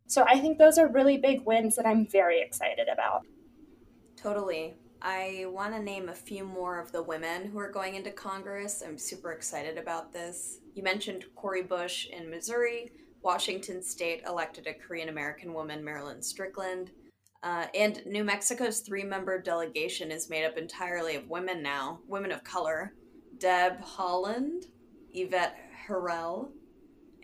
So 0.06 0.24
I 0.26 0.38
think 0.38 0.58
those 0.58 0.78
are 0.78 0.88
really 0.88 1.18
big 1.18 1.44
wins 1.44 1.76
that 1.76 1.86
I'm 1.86 2.06
very 2.06 2.40
excited 2.40 2.88
about. 2.88 3.26
Totally. 4.16 4.74
I 5.00 5.46
want 5.48 5.74
to 5.74 5.82
name 5.82 6.08
a 6.08 6.14
few 6.14 6.44
more 6.44 6.80
of 6.80 6.90
the 6.90 7.02
women 7.02 7.44
who 7.50 7.58
are 7.58 7.70
going 7.70 7.94
into 7.94 8.10
Congress. 8.10 8.82
I'm 8.84 8.98
super 8.98 9.32
excited 9.32 9.78
about 9.78 10.12
this. 10.12 10.58
You 10.74 10.82
mentioned 10.82 11.26
Cori 11.36 11.62
Bush 11.62 12.06
in 12.06 12.28
Missouri. 12.28 12.90
Washington 13.22 13.82
State 13.82 14.22
elected 14.26 14.66
a 14.66 14.74
Korean 14.74 15.08
American 15.08 15.52
woman, 15.52 15.84
Marilyn 15.84 16.22
Strickland. 16.22 16.90
Uh, 17.42 17.66
and 17.74 18.04
New 18.06 18.24
Mexico's 18.24 18.80
three 18.80 19.04
member 19.04 19.40
delegation 19.40 20.10
is 20.10 20.28
made 20.28 20.44
up 20.44 20.56
entirely 20.56 21.14
of 21.14 21.28
women 21.28 21.62
now, 21.62 22.00
women 22.08 22.32
of 22.32 22.42
color. 22.42 22.94
Deb 23.38 23.80
Haaland, 23.80 24.64
Yvette 25.22 25.58
Herrell, 25.86 26.50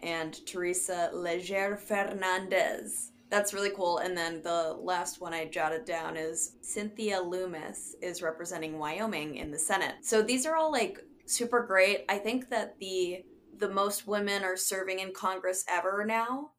and 0.03 0.45
Teresa 0.47 1.11
Leger 1.13 1.77
Fernandez. 1.77 3.13
That's 3.31 3.55
really 3.55 3.71
cool. 3.71 3.99
And 3.99 4.17
then 4.17 4.43
the 4.43 4.77
last 4.81 5.21
one 5.21 5.35
I 5.35 5.47
jotted 5.47 5.85
down 5.85 6.17
is 6.17 6.57
Cynthia 6.61 7.21
Lummis 7.21 7.97
is 8.03 8.23
representing 8.23 8.79
Wyoming 8.79 9.37
in 9.37 9.51
the 9.51 9.59
Senate. 9.59 9.95
So 10.03 10.23
these 10.23 10.47
are 10.47 10.57
all 10.57 10.71
like 10.71 11.01
super 11.27 11.67
great. 11.67 12.05
I 12.09 12.19
think 12.19 12.51
that 12.51 12.79
the 12.79 13.25
the 13.57 13.71
most 13.71 14.07
women 14.07 14.43
are 14.43 14.57
serving 14.57 14.99
in 14.99 15.13
Congress 15.13 15.65
ever 15.69 16.05
now. 16.05 16.51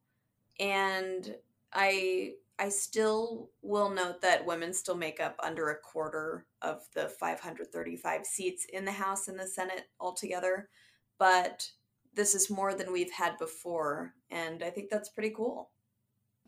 And 0.58 1.36
I 1.72 2.32
I 2.58 2.70
still 2.70 3.50
will 3.62 3.90
note 3.90 4.22
that 4.22 4.46
women 4.46 4.72
still 4.72 4.96
make 4.96 5.20
up 5.20 5.36
under 5.42 5.70
a 5.70 5.80
quarter 5.80 6.46
of 6.62 6.82
the 6.94 7.08
535 7.08 8.26
seats 8.26 8.66
in 8.72 8.84
the 8.84 8.92
House 8.92 9.28
and 9.28 9.38
the 9.38 9.46
Senate 9.46 9.84
altogether 10.00 10.68
but 11.18 11.70
this 12.14 12.34
is 12.34 12.50
more 12.50 12.74
than 12.74 12.92
we've 12.92 13.12
had 13.12 13.38
before. 13.38 14.14
And 14.30 14.62
I 14.62 14.70
think 14.70 14.90
that's 14.90 15.10
pretty 15.10 15.32
cool. 15.36 15.70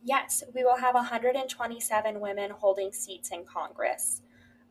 Yes, 0.02 0.42
we 0.54 0.64
will 0.64 0.76
have 0.76 0.94
127 0.94 2.20
women 2.20 2.50
holding 2.50 2.92
seats 2.92 3.30
in 3.30 3.44
Congress, 3.44 4.22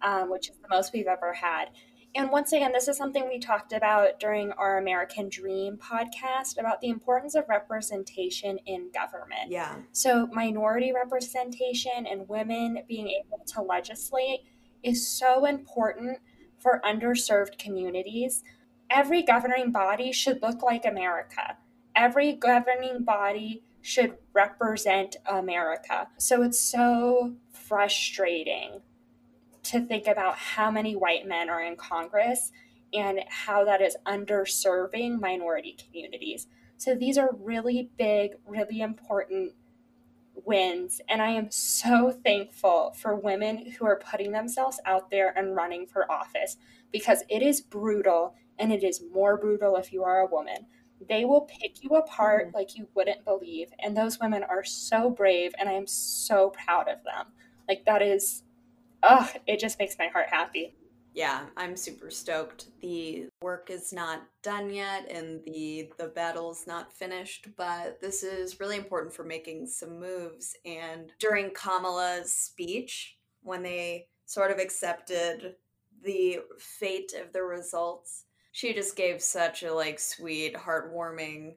um, 0.02 0.30
which 0.30 0.50
is 0.50 0.58
the 0.58 0.68
most 0.70 0.94
we've 0.94 1.08
ever 1.08 1.34
had. 1.34 1.70
And 2.16 2.32
once 2.32 2.54
again, 2.54 2.72
this 2.72 2.88
is 2.88 2.98
something 2.98 3.28
we 3.28 3.38
talked 3.38 3.74
about 3.74 4.20
during 4.20 4.52
our 4.54 4.78
American 4.78 5.30
Dream 5.30 5.78
podcast 5.78 6.58
about 6.58 6.82
the 6.82 6.88
importance 6.88 7.36
of 7.36 7.44
representation 7.50 8.58
in 8.66 8.90
government. 8.92 9.50
Yeah. 9.52 9.76
So, 9.92 10.28
minority 10.28 10.94
representation 10.94 12.08
and 12.10 12.28
women 12.28 12.80
being 12.88 13.10
able 13.10 13.44
to 13.54 13.62
legislate 13.62 14.40
is 14.84 15.08
so 15.08 15.46
important 15.46 16.20
for 16.60 16.82
underserved 16.86 17.60
communities 17.60 18.44
every 18.90 19.22
governing 19.22 19.72
body 19.72 20.12
should 20.12 20.42
look 20.42 20.62
like 20.62 20.86
America. 20.86 21.58
Every 21.96 22.34
governing 22.34 23.04
body 23.04 23.64
should 23.82 24.18
represent 24.34 25.16
America. 25.26 26.08
So 26.18 26.44
it's 26.44 26.60
so 26.60 27.36
frustrating 27.52 28.82
to 29.64 29.82
think 29.82 30.08
about 30.08 30.36
how 30.36 30.72
many 30.72 30.96
white 30.96 31.28
men 31.28 31.50
are 31.50 31.62
in 31.62 31.76
Congress 31.76 32.52
and 32.94 33.20
how 33.28 33.66
that 33.66 33.82
is 33.82 33.98
underserving 34.06 35.20
minority 35.20 35.76
communities. 35.86 36.48
So 36.78 36.96
these 36.96 37.18
are 37.18 37.36
really 37.40 37.90
big, 37.98 38.36
really 38.46 38.82
important 38.82 39.54
wins. 40.46 41.02
And 41.10 41.22
I 41.22 41.32
am 41.32 41.52
so 41.52 42.12
thankful 42.12 42.94
for 42.96 43.16
women 43.16 43.72
who 43.72 43.86
are 43.86 44.00
putting 44.00 44.32
themselves 44.32 44.80
out 44.86 45.10
there 45.10 45.34
and 45.38 45.56
running 45.56 45.88
for 45.88 46.10
office 46.12 46.58
because 46.92 47.24
it 47.30 47.42
is 47.42 47.60
brutal 47.60 48.36
and 48.60 48.72
it 48.72 48.84
is 48.84 49.04
more 49.14 49.38
brutal 49.38 49.76
if 49.76 49.92
you 49.94 50.04
are 50.04 50.22
a 50.22 50.28
woman. 50.28 50.66
They 51.08 51.26
will 51.26 51.42
pick 51.42 51.84
you 51.84 51.92
apart 51.92 52.48
mm-hmm. 52.48 52.58
like 52.58 52.78
you 52.78 52.88
wouldn't 52.96 53.24
believe. 53.26 53.70
And 53.80 53.96
those 53.96 54.20
women 54.20 54.44
are 54.44 54.64
so 54.64 55.10
brave, 55.10 55.54
and 55.60 55.70
I 55.70 55.74
am 55.74 55.88
so 55.88 56.50
proud 56.50 56.88
of 56.88 57.04
them. 57.04 57.28
Like, 57.68 57.86
that 57.86 58.02
is, 58.02 58.44
ugh, 59.04 59.30
it 59.46 59.60
just 59.60 59.80
makes 59.80 59.98
my 60.00 60.08
heart 60.08 60.28
happy. 60.32 60.76
Yeah, 61.18 61.46
I'm 61.58 61.76
super 61.76 62.12
stoked. 62.12 62.68
The 62.82 63.28
work 63.42 63.72
is 63.72 63.92
not 63.92 64.22
done 64.44 64.70
yet 64.70 65.10
and 65.12 65.44
the 65.46 65.90
the 65.98 66.10
battle's 66.10 66.68
not 66.68 66.94
finished, 66.94 67.48
but 67.58 68.00
this 68.00 68.22
is 68.22 68.60
really 68.60 68.78
important 68.78 69.12
for 69.12 69.24
making 69.24 69.66
some 69.66 70.00
moves 70.00 70.56
and 70.64 71.12
during 71.18 71.50
Kamala's 71.56 72.32
speech 72.32 73.18
when 73.42 73.64
they 73.64 74.06
sort 74.28 74.52
of 74.52 74.60
accepted 74.60 75.56
the 76.04 76.42
fate 76.60 77.14
of 77.20 77.34
the 77.34 77.42
results 77.42 78.26
she 78.58 78.74
just 78.74 78.96
gave 78.96 79.22
such 79.22 79.62
a 79.62 79.72
like 79.72 80.00
sweet, 80.00 80.56
heartwarming 80.56 81.54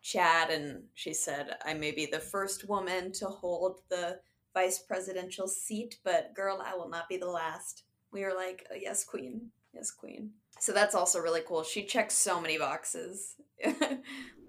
chat 0.00 0.48
and 0.48 0.84
she 0.94 1.12
said, 1.12 1.56
I 1.64 1.74
may 1.74 1.90
be 1.90 2.06
the 2.06 2.20
first 2.20 2.68
woman 2.68 3.10
to 3.14 3.26
hold 3.26 3.80
the 3.88 4.20
vice 4.54 4.78
presidential 4.78 5.48
seat, 5.48 5.98
but 6.04 6.36
girl, 6.36 6.62
I 6.64 6.76
will 6.76 6.88
not 6.88 7.08
be 7.08 7.16
the 7.16 7.26
last. 7.26 7.82
We 8.12 8.22
were 8.22 8.32
like, 8.32 8.64
oh, 8.70 8.76
yes, 8.80 9.02
queen. 9.02 9.50
Yes, 9.74 9.90
queen. 9.90 10.30
So 10.60 10.70
that's 10.70 10.94
also 10.94 11.18
really 11.18 11.42
cool. 11.44 11.64
She 11.64 11.82
checks 11.82 12.14
so 12.14 12.40
many 12.40 12.58
boxes. 12.58 13.34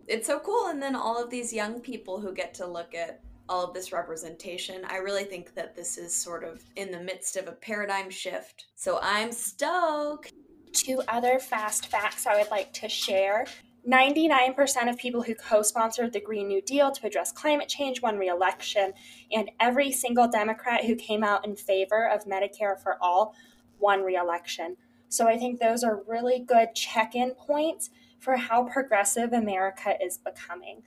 it's 0.07 0.27
so 0.27 0.37
cool. 0.37 0.67
And 0.67 0.79
then 0.79 0.95
all 0.95 1.19
of 1.19 1.31
these 1.31 1.51
young 1.51 1.79
people 1.79 2.21
who 2.21 2.31
get 2.31 2.53
to 2.53 2.67
look 2.67 2.93
at 2.93 3.21
all 3.49 3.63
of 3.63 3.73
this 3.73 3.91
representation. 3.91 4.85
I 4.87 4.97
really 4.97 5.23
think 5.23 5.55
that 5.55 5.75
this 5.75 5.97
is 5.97 6.15
sort 6.15 6.43
of 6.43 6.61
in 6.75 6.91
the 6.91 6.99
midst 6.99 7.37
of 7.37 7.47
a 7.47 7.53
paradigm 7.53 8.11
shift. 8.11 8.65
So 8.75 8.99
I'm 9.01 9.31
stoked 9.31 10.33
two 10.77 11.01
other 11.07 11.39
fast 11.39 11.87
facts 11.87 12.27
I 12.27 12.37
would 12.37 12.51
like 12.51 12.71
to 12.73 12.87
share. 12.87 13.45
99% 13.87 14.89
of 14.89 14.97
people 14.97 15.23
who 15.23 15.33
co 15.33 15.61
sponsored 15.61 16.13
the 16.13 16.19
Green 16.19 16.47
New 16.47 16.61
Deal 16.61 16.91
to 16.91 17.07
address 17.07 17.31
climate 17.31 17.67
change 17.67 18.01
won 18.01 18.17
re 18.17 18.27
election, 18.27 18.93
and 19.31 19.49
every 19.59 19.91
single 19.91 20.27
Democrat 20.27 20.85
who 20.85 20.95
came 20.95 21.23
out 21.23 21.45
in 21.45 21.55
favor 21.55 22.07
of 22.07 22.25
Medicare 22.25 22.79
for 22.81 22.97
all 23.01 23.33
won 23.79 24.03
re 24.03 24.15
election. 24.15 24.77
So 25.09 25.27
I 25.27 25.37
think 25.37 25.59
those 25.59 25.83
are 25.83 26.03
really 26.07 26.39
good 26.39 26.75
check 26.75 27.15
in 27.15 27.31
points 27.31 27.89
for 28.19 28.35
how 28.35 28.63
progressive 28.65 29.31
America 29.31 29.95
is 30.03 30.17
becoming. 30.17 30.83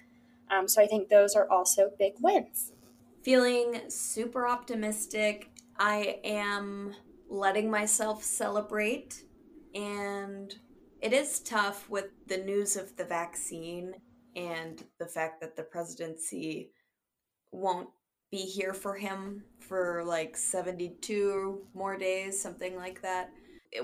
Um, 0.51 0.69
so 0.69 0.83
I 0.83 0.87
think 0.87 1.09
those 1.09 1.35
are 1.35 1.51
also 1.51 1.91
big 1.99 2.15
wins. 2.21 2.73
Feeling 3.23 3.81
super 3.89 4.47
optimistic. 4.47 5.51
I 5.79 6.19
am 6.23 6.95
letting 7.29 7.71
myself 7.71 8.23
celebrate 8.25 9.25
and 9.75 10.55
it 11.01 11.13
is 11.13 11.41
tough 11.41 11.89
with 11.89 12.09
the 12.27 12.39
news 12.39 12.77
of 12.77 12.97
the 12.97 13.05
vaccine 13.05 13.95
and 14.37 14.85
the 14.99 15.07
fact 15.07 15.41
that 15.41 15.57
the 15.57 15.63
presidency 15.63 16.71
won't 17.53 17.89
be 18.31 18.39
here 18.39 18.75
for 18.75 18.95
him 18.95 19.43
for 19.59 20.05
like 20.05 20.37
72 20.37 21.67
more 21.75 21.97
days, 21.97 22.41
something 22.41 22.77
like 22.77 23.03
that. 23.03 23.31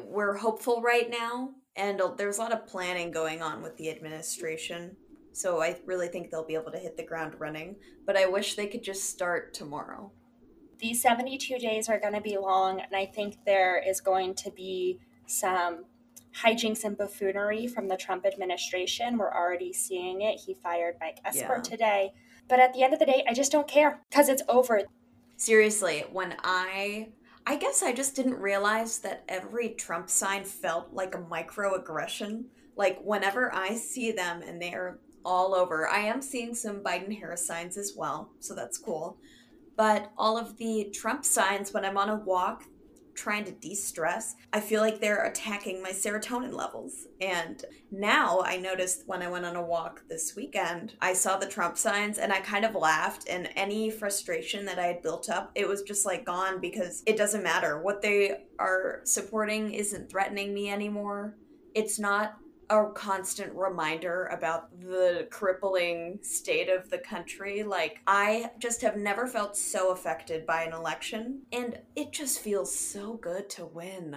We're 0.05 0.37
hopeful 0.37 0.83
right 0.83 1.11
now, 1.11 1.50
and 1.75 2.00
there's 2.16 2.38
a 2.38 2.43
lot 2.43 2.52
of 2.52 2.66
planning 2.66 3.11
going 3.11 3.43
on 3.43 3.62
with 3.62 3.76
the 3.76 3.90
administration. 3.90 4.97
So 5.33 5.62
I 5.62 5.78
really 5.85 6.09
think 6.09 6.31
they'll 6.31 6.47
be 6.47 6.55
able 6.55 6.73
to 6.73 6.78
hit 6.78 6.97
the 6.97 7.05
ground 7.05 7.35
running. 7.38 7.76
But 8.07 8.16
I 8.16 8.26
wish 8.26 8.55
they 8.55 8.66
could 8.66 8.83
just 8.83 9.11
start 9.11 9.52
tomorrow. 9.52 10.12
These 10.78 11.02
72 11.02 11.59
days 11.59 11.88
are 11.88 12.00
going 12.00 12.14
to 12.14 12.21
be 12.21 12.37
long, 12.37 12.81
and 12.81 12.95
I 12.95 13.07
think 13.07 13.37
there 13.45 13.83
is 13.83 14.00
going 14.00 14.35
to 14.37 14.50
be 14.50 15.00
some 15.26 15.85
hijinks 16.35 16.85
and 16.85 16.97
buffoonery 16.97 17.66
from 17.66 17.88
the 17.88 17.97
Trump 17.97 18.26
administration. 18.26 19.16
We're 19.18 19.33
already 19.33 19.73
seeing 19.73 20.23
it. 20.23 20.38
He 20.38 20.54
fired 20.54 20.97
Mike 21.00 21.18
Esper 21.25 21.56
yeah. 21.56 21.62
today. 21.62 22.12
But 22.49 22.61
at 22.61 22.75
the 22.75 22.83
end 22.83 22.92
of 22.92 22.99
the 22.99 23.06
day, 23.06 23.25
I 23.28 23.35
just 23.35 23.52
don't 23.52 23.66
care 23.66 24.00
because 24.11 24.28
it's 24.28 24.42
over. 24.49 24.83
Seriously, 25.37 26.04
when 26.12 26.37
I 26.42 27.09
I 27.47 27.56
guess 27.56 27.83
I 27.83 27.92
just 27.92 28.16
didn't 28.16 28.35
realize 28.35 28.99
that 29.00 29.23
every 29.28 29.71
Trump 29.71 30.11
sign 30.11 30.45
felt 30.45 30.92
like 30.92 31.14
a 31.14 31.18
microaggression. 31.18 32.45
Like 32.76 33.00
whenever 33.02 33.54
I 33.54 33.75
see 33.76 34.11
them 34.11 34.42
and 34.42 34.61
they're 34.61 34.99
all 35.25 35.54
over, 35.54 35.88
I 35.88 36.00
am 36.00 36.21
seeing 36.21 36.54
some 36.54 36.83
Biden 36.83 37.16
Harris 37.16 37.47
signs 37.47 37.76
as 37.76 37.95
well, 37.97 38.30
so 38.40 38.54
that's 38.54 38.78
cool. 38.78 39.18
But 39.76 40.11
all 40.18 40.37
of 40.37 40.56
the 40.56 40.90
Trump 40.92 41.25
signs 41.25 41.73
when 41.73 41.85
I'm 41.85 41.97
on 41.97 42.09
a 42.09 42.16
walk, 42.16 42.64
trying 43.16 43.44
to 43.44 43.52
de 43.52 43.75
stress, 43.75 44.37
I 44.52 44.61
feel 44.61 44.80
like 44.80 45.00
they're 45.00 45.25
attacking 45.25 45.82
my 45.82 45.90
serotonin 45.90 46.52
levels. 46.52 47.06
And 47.20 47.64
now 47.90 48.40
I 48.42 48.56
noticed 48.56 49.04
when 49.06 49.23
I 49.23 49.28
went 49.28 49.44
on 49.44 49.56
a 49.56 49.62
walk 49.62 50.02
this 50.08 50.37
weekend, 50.37 50.94
I 51.00 51.14
saw 51.14 51.37
the 51.37 51.46
Trump 51.46 51.78
signs 51.78 52.18
and 52.18 52.32
I 52.32 52.40
kind 52.40 52.64
of 52.64 52.75
laughed. 52.75 53.28
And 53.28 53.49
any 53.56 53.90
frustration 53.90 54.64
that 54.66 54.78
I 54.78 54.87
had 54.87 55.02
built 55.02 55.28
up, 55.28 55.50
it 55.54 55.66
was 55.66 55.82
just 55.82 56.06
like 56.06 56.25
gone 56.25 56.61
because 56.61 57.02
it 57.06 57.16
doesn't 57.16 57.42
matter. 57.42 57.82
What 57.82 58.02
they 58.02 58.44
are 58.58 59.00
supporting 59.04 59.73
isn't 59.73 60.11
threatening 60.11 60.52
me 60.54 60.70
anymore. 60.70 61.37
It's 61.75 61.99
not 61.99 62.37
a 62.68 62.87
constant 62.94 63.52
reminder 63.54 64.26
about 64.26 64.80
the 64.80 65.28
crippling 65.30 66.18
state 66.23 66.68
of 66.68 66.90
the 66.90 66.99
country. 66.99 67.62
Like, 67.62 68.00
I 68.06 68.50
just 68.58 68.82
have 68.82 68.96
never 68.96 69.26
felt 69.26 69.56
so 69.56 69.92
affected 69.92 70.46
by 70.46 70.62
an 70.62 70.73
election, 70.73 71.42
and 71.52 71.78
it 71.94 72.12
just 72.12 72.40
feels 72.40 72.76
so 72.76 73.14
good 73.14 73.49
to 73.50 73.66
win. 73.66 74.16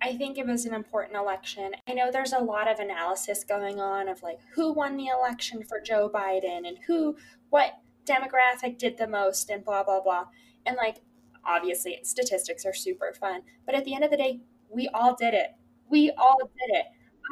I 0.00 0.16
think 0.16 0.36
it 0.36 0.46
was 0.46 0.66
an 0.66 0.74
important 0.74 1.16
election. 1.16 1.72
I 1.88 1.94
know 1.94 2.10
there's 2.10 2.34
a 2.34 2.38
lot 2.38 2.70
of 2.70 2.78
analysis 2.78 3.42
going 3.42 3.80
on 3.80 4.08
of 4.08 4.22
like 4.22 4.38
who 4.54 4.72
won 4.72 4.96
the 4.96 5.06
election 5.06 5.62
for 5.64 5.80
Joe 5.80 6.10
Biden 6.12 6.68
and 6.68 6.76
who, 6.86 7.16
what 7.48 7.72
demographic 8.06 8.78
did 8.78 8.98
the 8.98 9.06
most, 9.06 9.48
and 9.50 9.64
blah, 9.64 9.82
blah, 9.82 10.02
blah. 10.02 10.26
And 10.66 10.76
like, 10.76 10.98
obviously, 11.44 12.00
statistics 12.02 12.66
are 12.66 12.74
super 12.74 13.14
fun. 13.18 13.42
But 13.64 13.74
at 13.74 13.84
the 13.84 13.94
end 13.94 14.04
of 14.04 14.10
the 14.10 14.16
day, 14.16 14.40
we 14.74 14.88
all 14.88 15.14
did 15.14 15.34
it. 15.34 15.54
We 15.88 16.10
all 16.12 16.38
did 16.38 16.76
it. 16.76 16.86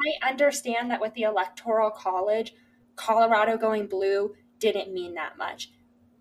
I 0.05 0.29
understand 0.29 0.89
that 0.91 1.01
with 1.01 1.13
the 1.13 1.23
Electoral 1.23 1.91
College, 1.91 2.53
Colorado 2.95 3.57
going 3.57 3.87
blue 3.87 4.35
didn't 4.59 4.93
mean 4.93 5.13
that 5.15 5.37
much. 5.37 5.71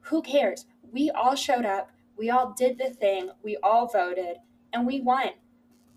Who 0.02 0.22
cares? 0.22 0.66
We 0.90 1.10
all 1.10 1.34
showed 1.36 1.64
up. 1.64 1.90
We 2.16 2.30
all 2.30 2.54
did 2.56 2.78
the 2.78 2.90
thing. 2.90 3.30
We 3.42 3.56
all 3.62 3.86
voted 3.86 4.38
and 4.72 4.86
we 4.86 5.00
won. 5.00 5.30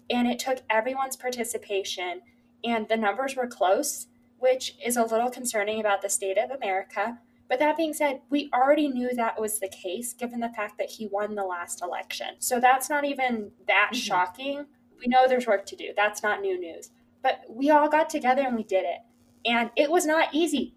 And 0.09 0.27
it 0.27 0.39
took 0.39 0.61
everyone's 0.69 1.15
participation, 1.15 2.21
and 2.63 2.87
the 2.87 2.97
numbers 2.97 3.35
were 3.35 3.47
close, 3.47 4.07
which 4.37 4.75
is 4.85 4.97
a 4.97 5.03
little 5.03 5.31
concerning 5.31 5.79
about 5.79 6.01
the 6.01 6.09
state 6.09 6.37
of 6.37 6.51
America. 6.51 7.19
But 7.47 7.59
that 7.59 7.77
being 7.77 7.93
said, 7.93 8.21
we 8.29 8.49
already 8.53 8.87
knew 8.87 9.13
that 9.13 9.39
was 9.39 9.59
the 9.59 9.67
case 9.67 10.13
given 10.13 10.39
the 10.39 10.49
fact 10.49 10.77
that 10.77 10.91
he 10.91 11.07
won 11.07 11.35
the 11.35 11.43
last 11.43 11.81
election. 11.81 12.35
So 12.39 12.59
that's 12.59 12.89
not 12.89 13.05
even 13.05 13.51
that 13.67 13.91
mm-hmm. 13.93 13.99
shocking 13.99 14.65
we 14.99 15.07
know 15.07 15.27
there's 15.27 15.47
work 15.47 15.65
to 15.67 15.75
do. 15.75 15.93
That's 15.95 16.23
not 16.23 16.41
new 16.41 16.59
news. 16.59 16.91
But 17.21 17.41
we 17.49 17.69
all 17.69 17.89
got 17.89 18.09
together 18.09 18.43
and 18.43 18.55
we 18.55 18.63
did 18.63 18.85
it. 18.85 18.99
And 19.45 19.71
it 19.75 19.91
was 19.91 20.05
not 20.05 20.29
easy. 20.33 20.75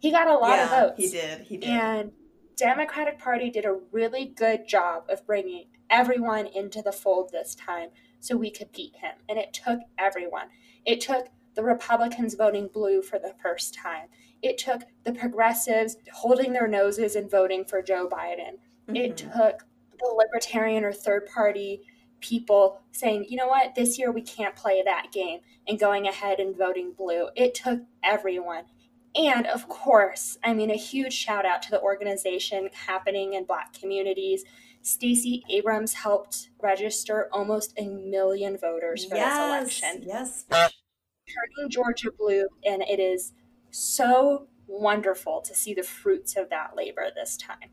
He 0.00 0.10
got 0.10 0.28
a 0.28 0.34
lot 0.34 0.56
yeah, 0.56 0.64
of 0.64 0.70
votes. 0.70 1.02
He 1.02 1.10
did. 1.10 1.40
He 1.42 1.56
did. 1.56 1.70
And 1.70 2.12
Democratic 2.56 3.18
Party 3.18 3.50
did 3.50 3.64
a 3.64 3.78
really 3.92 4.26
good 4.26 4.66
job 4.66 5.04
of 5.08 5.26
bringing 5.26 5.66
everyone 5.90 6.46
into 6.46 6.82
the 6.82 6.92
fold 6.92 7.30
this 7.32 7.54
time 7.54 7.90
so 8.20 8.36
we 8.36 8.50
could 8.50 8.72
beat 8.72 8.96
him. 8.96 9.12
And 9.28 9.38
it 9.38 9.52
took 9.52 9.80
everyone. 9.98 10.48
It 10.84 11.00
took 11.00 11.28
the 11.54 11.62
Republicans 11.62 12.34
voting 12.34 12.68
blue 12.72 13.02
for 13.02 13.18
the 13.18 13.34
first 13.42 13.74
time. 13.74 14.06
It 14.42 14.58
took 14.58 14.82
the 15.04 15.12
progressives 15.12 15.96
holding 16.12 16.52
their 16.52 16.68
noses 16.68 17.16
and 17.16 17.30
voting 17.30 17.64
for 17.64 17.82
Joe 17.82 18.08
Biden. 18.08 18.58
Mm-hmm. 18.88 18.96
It 18.96 19.16
took 19.16 19.64
the 19.98 20.14
libertarian 20.16 20.84
or 20.84 20.92
third 20.92 21.26
party 21.26 21.82
people 22.20 22.80
saying, 22.92 23.26
you 23.28 23.36
know 23.36 23.48
what, 23.48 23.74
this 23.74 23.98
year 23.98 24.10
we 24.10 24.22
can't 24.22 24.56
play 24.56 24.82
that 24.84 25.12
game 25.12 25.40
and 25.66 25.78
going 25.78 26.06
ahead 26.06 26.40
and 26.40 26.56
voting 26.56 26.92
blue. 26.96 27.28
It 27.36 27.54
took 27.54 27.80
everyone. 28.02 28.64
And 29.14 29.46
of 29.46 29.68
course, 29.68 30.38
I 30.44 30.54
mean, 30.54 30.70
a 30.70 30.76
huge 30.76 31.12
shout 31.12 31.46
out 31.46 31.62
to 31.62 31.70
the 31.70 31.80
organization 31.80 32.68
happening 32.86 33.34
in 33.34 33.44
Black 33.44 33.72
communities. 33.72 34.44
Stacey 34.82 35.44
Abrams 35.50 35.94
helped 35.94 36.50
register 36.62 37.28
almost 37.32 37.74
a 37.76 37.88
million 37.88 38.56
voters 38.56 39.04
for 39.04 39.16
yes, 39.16 39.32
this 39.32 39.48
election. 39.48 40.02
Yes. 40.06 40.44
Turning 40.50 41.70
Georgia 41.70 42.10
blue, 42.16 42.46
and 42.64 42.82
it 42.82 43.00
is 43.00 43.32
so 43.70 44.46
wonderful 44.66 45.40
to 45.42 45.54
see 45.54 45.74
the 45.74 45.82
fruits 45.82 46.36
of 46.36 46.48
that 46.50 46.76
labor 46.76 47.08
this 47.14 47.36
time. 47.36 47.70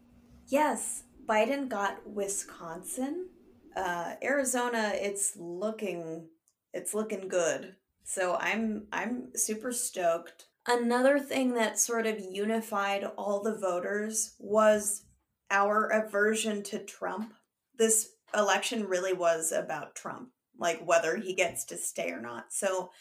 Yes, 0.48 1.04
Biden 1.26 1.70
got 1.70 2.08
Wisconsin 2.08 3.28
uh, 3.76 4.14
Arizona, 4.24 4.92
it's 4.96 5.36
looking 5.38 6.28
it's 6.74 6.94
looking 6.94 7.28
good. 7.28 7.76
So 8.04 8.36
I'm 8.36 8.88
I'm 8.92 9.30
super 9.36 9.72
stoked. 9.72 10.48
Another 10.68 11.20
thing 11.20 11.54
that 11.54 11.80
sort 11.80 12.08
of 12.08 12.20
unified 12.20 13.04
all 13.18 13.42
the 13.42 13.58
voters 13.58 14.36
was 14.40 15.04
our 15.52 15.88
aversion 15.88 16.64
to 16.64 16.80
Trump. 16.80 17.34
This 17.78 18.10
election 18.36 18.86
really 18.86 19.14
was 19.14 19.52
about 19.52 19.96
Trump, 19.96 20.30
like 20.60 20.86
whether 20.86 21.18
he 21.18 21.34
gets 21.34 21.66
to 21.66 21.78
stay 21.78 22.10
or 22.10 22.22
not. 22.22 22.46
So 22.52 22.92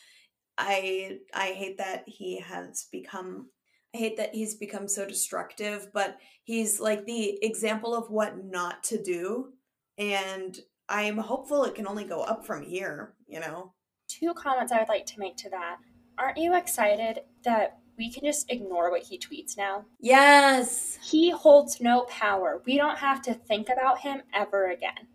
I 0.56 1.18
I 1.32 1.48
hate 1.48 1.78
that 1.78 2.04
he 2.06 2.40
has 2.40 2.86
become 2.92 3.48
I 3.94 3.98
hate 3.98 4.16
that 4.16 4.34
he's 4.34 4.56
become 4.56 4.88
so 4.88 5.06
destructive, 5.06 5.88
but 5.92 6.18
he's 6.42 6.80
like 6.80 7.06
the 7.06 7.38
example 7.42 7.94
of 7.94 8.10
what 8.10 8.44
not 8.44 8.82
to 8.84 9.02
do 9.02 9.52
and 9.98 10.58
I'm 10.88 11.18
hopeful 11.18 11.64
it 11.64 11.74
can 11.74 11.86
only 11.86 12.04
go 12.04 12.22
up 12.22 12.46
from 12.46 12.62
here, 12.62 13.14
you 13.26 13.40
know? 13.40 13.72
Two 14.08 14.34
comments 14.34 14.72
I 14.72 14.78
would 14.78 14.88
like 14.88 15.06
to 15.06 15.18
make 15.18 15.36
to 15.38 15.50
that. 15.50 15.76
Aren't 16.18 16.38
you 16.38 16.54
excited 16.56 17.20
that 17.44 17.78
we 17.96 18.10
can 18.12 18.24
just 18.24 18.50
ignore 18.50 18.90
what 18.90 19.02
he 19.02 19.18
tweets 19.18 19.56
now? 19.56 19.86
Yes. 20.00 20.98
He 21.02 21.30
holds 21.30 21.80
no 21.80 22.02
power. 22.02 22.62
We 22.66 22.76
don't 22.76 22.98
have 22.98 23.22
to 23.22 23.34
think 23.34 23.68
about 23.68 24.00
him 24.00 24.22
ever 24.32 24.70
again. 24.70 25.08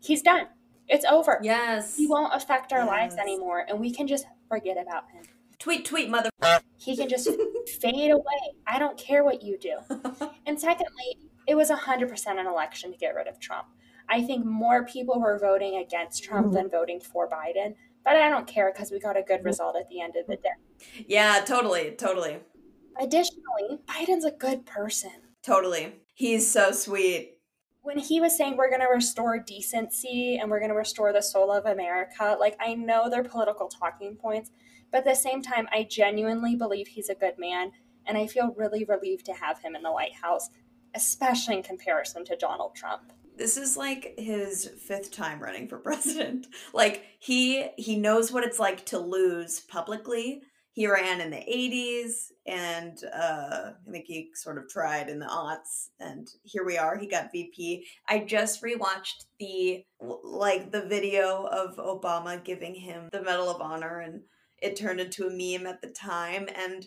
He's 0.00 0.22
done. 0.22 0.46
It's 0.88 1.04
over. 1.04 1.38
Yes. 1.42 1.96
He 1.96 2.06
won't 2.06 2.34
affect 2.34 2.72
our 2.72 2.80
yes. 2.80 2.88
lives 2.88 3.16
anymore, 3.16 3.64
and 3.68 3.78
we 3.78 3.92
can 3.92 4.06
just 4.06 4.26
forget 4.48 4.76
about 4.80 5.04
him. 5.10 5.22
Tweet, 5.58 5.84
tweet, 5.84 6.08
mother. 6.08 6.30
He 6.78 6.96
can 6.96 7.08
just 7.08 7.28
fade 7.80 8.10
away. 8.10 8.54
I 8.66 8.78
don't 8.78 8.98
care 8.98 9.22
what 9.22 9.42
you 9.42 9.58
do. 9.58 9.76
and 10.46 10.58
secondly, 10.58 11.18
it 11.46 11.54
was 11.54 11.70
100% 11.70 12.26
an 12.26 12.46
election 12.46 12.92
to 12.92 12.98
get 12.98 13.14
rid 13.14 13.28
of 13.28 13.38
Trump. 13.38 13.66
I 14.10 14.22
think 14.22 14.44
more 14.44 14.84
people 14.84 15.20
were 15.20 15.38
voting 15.38 15.76
against 15.76 16.24
Trump 16.24 16.48
mm-hmm. 16.48 16.56
than 16.56 16.70
voting 16.70 17.00
for 17.00 17.28
Biden. 17.28 17.76
But 18.04 18.16
I 18.16 18.28
don't 18.28 18.46
care 18.46 18.72
because 18.72 18.90
we 18.90 18.98
got 18.98 19.16
a 19.16 19.22
good 19.22 19.38
mm-hmm. 19.38 19.46
result 19.46 19.76
at 19.76 19.88
the 19.88 20.00
end 20.00 20.14
of 20.16 20.26
the 20.26 20.36
day. 20.36 21.04
Yeah, 21.06 21.42
totally, 21.46 21.92
totally. 21.92 22.38
Additionally, 23.00 23.78
Biden's 23.86 24.24
a 24.24 24.32
good 24.32 24.66
person. 24.66 25.12
Totally. 25.42 25.94
He's 26.14 26.50
so 26.50 26.72
sweet. 26.72 27.36
When 27.82 27.98
he 27.98 28.20
was 28.20 28.36
saying 28.36 28.56
we're 28.56 28.68
going 28.68 28.82
to 28.82 28.92
restore 28.92 29.38
decency 29.38 30.38
and 30.38 30.50
we're 30.50 30.58
going 30.58 30.70
to 30.70 30.76
restore 30.76 31.12
the 31.12 31.22
soul 31.22 31.50
of 31.50 31.64
America, 31.64 32.36
like 32.38 32.56
I 32.60 32.74
know 32.74 33.08
they're 33.08 33.24
political 33.24 33.68
talking 33.68 34.16
points, 34.16 34.50
but 34.90 34.98
at 34.98 35.04
the 35.04 35.14
same 35.14 35.40
time, 35.40 35.66
I 35.72 35.86
genuinely 35.88 36.56
believe 36.56 36.88
he's 36.88 37.08
a 37.08 37.14
good 37.14 37.38
man. 37.38 37.72
And 38.06 38.18
I 38.18 38.26
feel 38.26 38.54
really 38.56 38.84
relieved 38.84 39.24
to 39.26 39.32
have 39.32 39.60
him 39.60 39.76
in 39.76 39.82
the 39.82 39.92
White 39.92 40.14
House, 40.14 40.50
especially 40.94 41.56
in 41.56 41.62
comparison 41.62 42.24
to 42.26 42.36
Donald 42.36 42.74
Trump 42.74 43.12
this 43.40 43.56
is 43.56 43.74
like 43.74 44.14
his 44.18 44.70
fifth 44.86 45.10
time 45.10 45.42
running 45.42 45.66
for 45.66 45.78
president. 45.88 46.46
Like 46.72 47.04
he 47.18 47.68
he 47.76 47.96
knows 47.96 48.30
what 48.30 48.44
it's 48.44 48.60
like 48.60 48.84
to 48.86 48.98
lose 48.98 49.60
publicly. 49.60 50.42
He 50.72 50.86
ran 50.86 51.20
in 51.20 51.30
the 51.30 51.36
80s 51.36 52.30
and 52.46 52.96
uh, 53.12 53.72
I 53.86 53.90
think 53.90 54.04
he 54.06 54.30
sort 54.34 54.56
of 54.56 54.68
tried 54.68 55.08
in 55.08 55.18
the 55.18 55.26
aughts 55.26 55.88
and 55.98 56.28
here 56.44 56.64
we 56.64 56.78
are. 56.78 56.96
He 56.96 57.08
got 57.08 57.32
VP. 57.32 57.86
I 58.08 58.20
just 58.20 58.62
rewatched 58.62 59.24
the 59.40 59.84
like 60.00 60.70
the 60.70 60.82
video 60.82 61.46
of 61.46 61.76
Obama 61.76 62.42
giving 62.44 62.74
him 62.74 63.08
the 63.10 63.22
Medal 63.22 63.50
of 63.50 63.60
Honor 63.60 64.00
and 64.00 64.20
it 64.62 64.76
turned 64.76 65.00
into 65.00 65.26
a 65.26 65.30
meme 65.30 65.66
at 65.66 65.80
the 65.80 65.88
time 65.88 66.46
and 66.54 66.86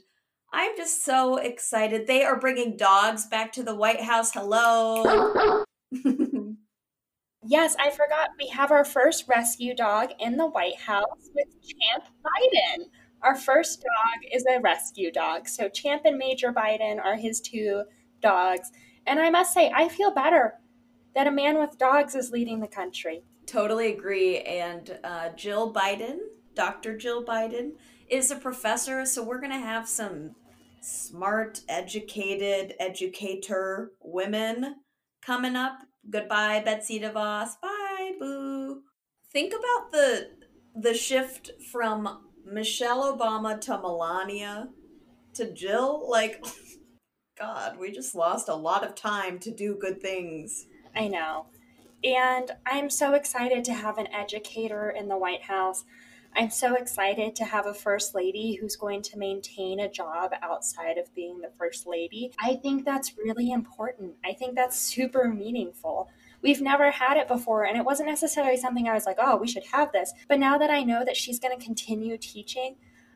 I'm 0.53 0.77
just 0.77 1.03
so 1.03 1.37
excited. 1.37 2.05
They 2.05 2.23
are 2.23 2.39
bringing 2.39 2.77
dogs 2.77 3.25
back 3.25 3.51
to 3.53 3.63
the 3.63 3.75
White 3.75 4.01
House. 4.01 4.31
Hello. 4.31 5.65
yes, 7.45 7.75
I 7.79 7.89
forgot 7.89 8.29
we 8.39 8.47
have 8.47 8.71
our 8.71 8.85
first 8.85 9.27
rescue 9.27 9.75
dog 9.75 10.09
in 10.19 10.37
the 10.37 10.47
White 10.47 10.79
House 10.79 11.29
with 11.35 11.47
Champ 11.61 12.05
Biden. 12.23 12.85
Our 13.21 13.35
first 13.35 13.81
dog 13.81 14.29
is 14.33 14.45
a 14.45 14.59
rescue 14.59 15.11
dog. 15.11 15.47
So 15.47 15.69
Champ 15.69 16.03
and 16.05 16.17
Major 16.17 16.51
Biden 16.51 17.03
are 17.03 17.15
his 17.15 17.39
two 17.39 17.83
dogs. 18.21 18.71
And 19.05 19.19
I 19.19 19.29
must 19.29 19.53
say, 19.53 19.71
I 19.73 19.89
feel 19.89 20.11
better 20.11 20.55
that 21.15 21.27
a 21.27 21.31
man 21.31 21.59
with 21.59 21.77
dogs 21.77 22.15
is 22.15 22.31
leading 22.31 22.59
the 22.59 22.67
country. 22.67 23.23
Totally 23.45 23.93
agree. 23.93 24.39
And 24.39 24.97
uh, 25.03 25.29
Jill 25.35 25.73
Biden, 25.73 26.17
Dr. 26.55 26.97
Jill 26.97 27.23
Biden, 27.23 27.71
is 28.09 28.31
a 28.31 28.35
professor. 28.35 29.05
So 29.05 29.23
we're 29.23 29.39
going 29.39 29.51
to 29.51 29.57
have 29.57 29.87
some 29.87 30.31
smart, 30.81 31.61
educated, 31.69 32.73
educator 32.79 33.91
women 34.01 34.75
coming 35.21 35.55
up. 35.55 35.79
Goodbye, 36.09 36.61
Betsy 36.63 36.99
DeVos. 36.99 37.59
Bye, 37.61 38.11
boo. 38.19 38.81
Think 39.31 39.53
about 39.53 39.91
the 39.91 40.29
the 40.75 40.93
shift 40.93 41.51
from 41.71 42.25
Michelle 42.45 43.15
Obama 43.15 43.59
to 43.61 43.77
Melania 43.77 44.69
to 45.33 45.51
Jill. 45.53 46.09
Like, 46.09 46.43
God, 47.39 47.77
we 47.79 47.91
just 47.91 48.15
lost 48.15 48.49
a 48.49 48.55
lot 48.55 48.83
of 48.83 48.95
time 48.95 49.39
to 49.39 49.51
do 49.51 49.77
good 49.79 50.01
things. 50.01 50.65
I 50.95 51.07
know. 51.07 51.47
And 52.03 52.51
I'm 52.65 52.89
so 52.89 53.13
excited 53.13 53.63
to 53.65 53.73
have 53.73 53.97
an 53.97 54.07
educator 54.07 54.89
in 54.89 55.07
the 55.07 55.17
White 55.17 55.43
House. 55.43 55.85
I'm 56.35 56.49
so 56.49 56.75
excited 56.75 57.35
to 57.35 57.45
have 57.45 57.67
a 57.67 57.73
first 57.73 58.15
lady 58.15 58.55
who's 58.55 58.75
going 58.75 59.01
to 59.03 59.17
maintain 59.17 59.79
a 59.79 59.89
job 59.89 60.31
outside 60.41 60.97
of 60.97 61.13
being 61.13 61.39
the 61.39 61.51
first 61.57 61.85
lady. 61.85 62.31
I 62.39 62.55
think 62.55 62.85
that's 62.85 63.17
really 63.17 63.51
important. 63.51 64.15
I 64.25 64.33
think 64.33 64.55
that's 64.55 64.79
super 64.79 65.27
meaningful. 65.27 66.09
We've 66.41 66.61
never 66.61 66.91
had 66.91 67.17
it 67.17 67.27
before, 67.27 67.65
and 67.65 67.77
it 67.77 67.85
wasn't 67.85 68.09
necessarily 68.09 68.57
something 68.57 68.87
I 68.87 68.93
was 68.93 69.05
like, 69.05 69.17
oh, 69.19 69.37
we 69.37 69.47
should 69.47 69.65
have 69.65 69.91
this. 69.91 70.13
But 70.27 70.39
now 70.39 70.57
that 70.57 70.69
I 70.69 70.83
know 70.83 71.05
that 71.05 71.15
she's 71.15 71.39
going 71.39 71.57
to 71.57 71.63
continue 71.63 72.17
teaching, 72.17 72.75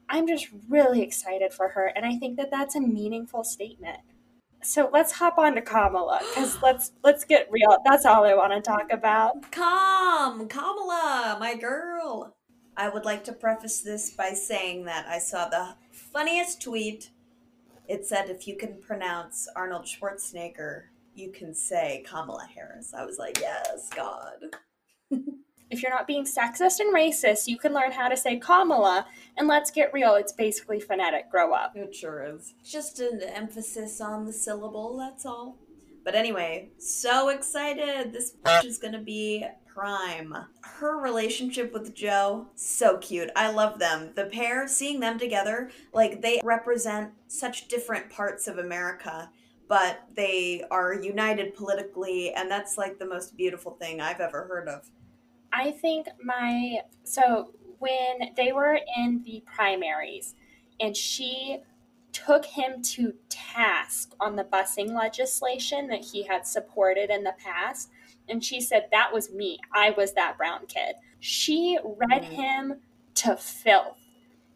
I'm 0.10 0.28
just 0.28 0.48
really 0.70 1.02
excited 1.02 1.54
for 1.54 1.70
her, 1.70 1.88
and 1.88 2.06
I 2.06 2.18
think 2.18 2.38
that 2.38 2.52
that's 2.52 2.76
a 2.76 2.82
meaningful 2.82 3.44
statement. 3.44 4.00
So 4.64 4.90
let's 4.92 5.12
hop 5.12 5.38
on 5.38 5.56
to 5.56 5.62
Kamala 5.62 6.20
because 6.20 6.58
let's 6.64 6.94
let's 7.04 7.26
get 7.26 7.48
real. 7.52 7.78
That's 7.86 8.06
all 8.06 8.26
I 8.26 8.34
want 8.34 8.54
to 8.54 8.62
talk 8.62 8.92
about. 8.92 9.52
Come, 9.52 10.48
Kamala, 10.48 11.38
my 11.40 11.56
girl. 11.56 12.37
I 12.78 12.90
would 12.90 13.06
like 13.06 13.24
to 13.24 13.34
preface 13.34 13.82
this 13.82 14.12
by 14.12 14.34
saying 14.34 14.86
that 14.86 15.08
I 15.08 15.18
saw 15.18 15.50
the 15.50 15.74
funniest 15.92 16.62
tweet. 16.62 17.10
It 17.88 18.06
said, 18.06 18.30
if 18.30 18.48
you 18.48 18.56
can 18.56 18.80
pronounce 18.80 19.48
Arnold 19.56 19.86
Schwarzenegger, 19.86 20.84
you 21.16 21.32
can 21.32 21.56
say 21.56 22.06
Kamala 22.08 22.48
Harris. 22.54 22.94
I 22.94 23.04
was 23.04 23.18
like, 23.18 23.40
yes, 23.42 23.90
God. 23.96 24.56
if 25.72 25.82
you're 25.82 25.92
not 25.92 26.06
being 26.06 26.24
sexist 26.24 26.80
and 26.80 26.94
racist, 26.94 27.48
you 27.48 27.58
can 27.58 27.74
learn 27.74 27.92
how 27.92 28.10
to 28.10 28.16
say 28.16 28.38
Kamala. 28.38 29.08
And 29.38 29.48
let's 29.48 29.72
get 29.72 29.92
real, 29.92 30.14
it's 30.14 30.34
basically 30.34 30.80
phonetic. 30.80 31.32
Grow 31.32 31.54
up. 31.54 31.76
It 31.76 31.96
sure 31.96 32.24
is. 32.36 32.54
Just 32.64 33.00
an 33.00 33.24
emphasis 33.24 34.00
on 34.00 34.26
the 34.26 34.34
syllable, 34.34 34.98
that's 34.98 35.26
all. 35.26 35.58
But 36.06 36.14
anyway, 36.14 36.70
so 36.78 37.30
excited. 37.30 38.14
This 38.14 38.36
is 38.64 38.78
going 38.78 38.94
to 38.94 39.00
be 39.00 39.48
prime. 39.78 40.36
Her 40.62 40.98
relationship 40.98 41.72
with 41.72 41.94
Joe, 41.94 42.48
so 42.56 42.98
cute. 42.98 43.30
I 43.36 43.52
love 43.52 43.78
them. 43.78 44.12
The 44.16 44.26
pair, 44.26 44.68
seeing 44.68 45.00
them 45.00 45.20
together, 45.20 45.70
like 45.94 46.22
they 46.22 46.42
represent 46.44 47.12
such 47.28 47.68
different 47.68 48.10
parts 48.10 48.48
of 48.48 48.58
America, 48.58 49.30
but 49.68 50.00
they 50.16 50.64
are 50.72 50.96
united 50.96 51.54
politically, 51.54 52.34
and 52.34 52.50
that's 52.50 52.76
like 52.76 52.98
the 52.98 53.06
most 53.06 53.38
beautiful 53.38 53.74
thing 53.74 54.02
I've 54.02 54.20
ever 54.20 54.46
heard 54.46 54.68
of. 54.68 54.90
I 55.54 55.72
think 55.72 56.08
my 56.24 56.82
so 57.04 57.52
when 57.78 58.34
they 58.36 58.52
were 58.52 58.80
in 58.98 59.22
the 59.24 59.44
primaries 59.46 60.34
and 60.80 60.98
she 60.98 61.60
took 62.12 62.46
him 62.46 62.82
to 62.82 63.14
task 63.30 64.16
on 64.20 64.36
the 64.36 64.44
busing 64.44 64.98
legislation 64.98 65.88
that 65.88 66.04
he 66.04 66.24
had 66.24 66.48
supported 66.48 67.12
in 67.12 67.24
the 67.24 67.36
past 67.38 67.92
and 68.30 68.44
she 68.44 68.62
said, 68.62 68.88
That 68.92 69.14
was 69.14 69.32
me. 69.32 69.60
I 69.74 69.92
was 69.92 70.14
that 70.14 70.38
brown 70.38 70.66
kid. 70.68 70.96
She 71.20 71.78
read 71.84 72.24
mm-hmm. 72.24 72.34
him 72.34 72.74
to 73.16 73.36
filth. 73.36 73.98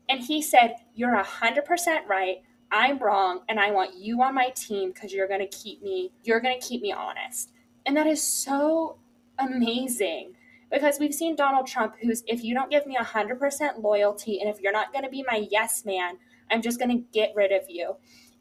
And 0.09 0.21
he 0.21 0.41
said, 0.41 0.75
You're 0.93 1.15
100% 1.15 2.07
right. 2.07 2.37
I'm 2.71 2.99
wrong. 2.99 3.41
And 3.49 3.59
I 3.59 3.71
want 3.71 3.95
you 3.95 4.21
on 4.21 4.35
my 4.35 4.49
team 4.55 4.91
because 4.91 5.13
you're 5.13 5.27
going 5.27 5.41
to 5.41 5.57
keep 5.57 5.81
me, 5.81 6.11
you're 6.23 6.39
going 6.39 6.59
to 6.59 6.65
keep 6.65 6.81
me 6.81 6.91
honest. 6.91 7.51
And 7.85 7.97
that 7.97 8.07
is 8.07 8.21
so 8.21 8.97
amazing 9.39 10.33
because 10.71 10.99
we've 10.99 11.13
seen 11.13 11.35
Donald 11.35 11.67
Trump, 11.67 11.95
who's, 12.01 12.23
if 12.27 12.43
you 12.43 12.53
don't 12.53 12.71
give 12.71 12.85
me 12.85 12.97
100% 12.97 13.81
loyalty 13.81 14.39
and 14.39 14.49
if 14.49 14.61
you're 14.61 14.71
not 14.71 14.93
going 14.93 15.03
to 15.03 15.09
be 15.09 15.23
my 15.27 15.47
yes 15.51 15.83
man, 15.85 16.17
I'm 16.49 16.61
just 16.61 16.79
going 16.79 16.91
to 16.91 17.03
get 17.11 17.33
rid 17.35 17.51
of 17.51 17.63
you. 17.67 17.95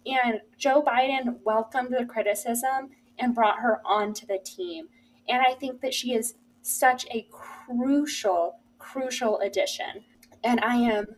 And 0.06 0.40
Joe 0.56 0.82
Biden 0.82 1.38
welcomed 1.44 1.92
the 1.92 2.04
criticism 2.04 2.90
and 3.18 3.34
brought 3.34 3.60
her 3.60 3.80
onto 3.84 4.26
the 4.26 4.38
team. 4.42 4.88
And 5.30 5.42
I 5.42 5.54
think 5.54 5.80
that 5.80 5.94
she 5.94 6.12
is 6.12 6.34
such 6.62 7.06
a 7.10 7.26
crucial, 7.30 8.56
crucial 8.78 9.38
addition. 9.38 10.04
And 10.42 10.60
I 10.60 10.76
am 10.76 11.16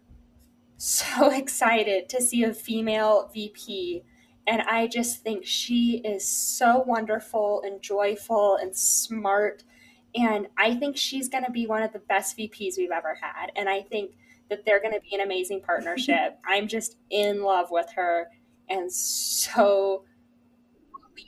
so 0.77 1.31
excited 1.33 2.09
to 2.11 2.21
see 2.21 2.45
a 2.45 2.53
female 2.53 3.31
VP. 3.33 4.05
And 4.47 4.63
I 4.63 4.87
just 4.87 5.23
think 5.23 5.45
she 5.45 6.03
is 6.05 6.27
so 6.27 6.83
wonderful 6.87 7.63
and 7.65 7.81
joyful 7.81 8.57
and 8.57 8.77
smart. 8.77 9.65
And 10.15 10.49
I 10.59 10.75
think 10.75 10.97
she's 10.97 11.29
going 11.29 11.45
to 11.45 11.53
be 11.53 11.67
one 11.67 11.83
of 11.83 11.93
the 11.93 12.01
best 12.01 12.37
VPs 12.37 12.77
we've 12.77 12.91
ever 12.91 13.17
had. 13.21 13.51
And 13.57 13.69
I 13.69 13.83
think 13.83 14.13
that 14.51 14.65
they're 14.67 14.81
going 14.81 14.95
to 14.95 15.01
be 15.01 15.15
an 15.15 15.21
amazing 15.21 15.63
partnership. 15.63 16.39
I'm 16.47 16.69
just 16.69 16.97
in 17.11 17.43
love 17.43 17.71
with 17.71 17.91
her 17.95 18.29
and 18.69 18.91
so 18.91 20.05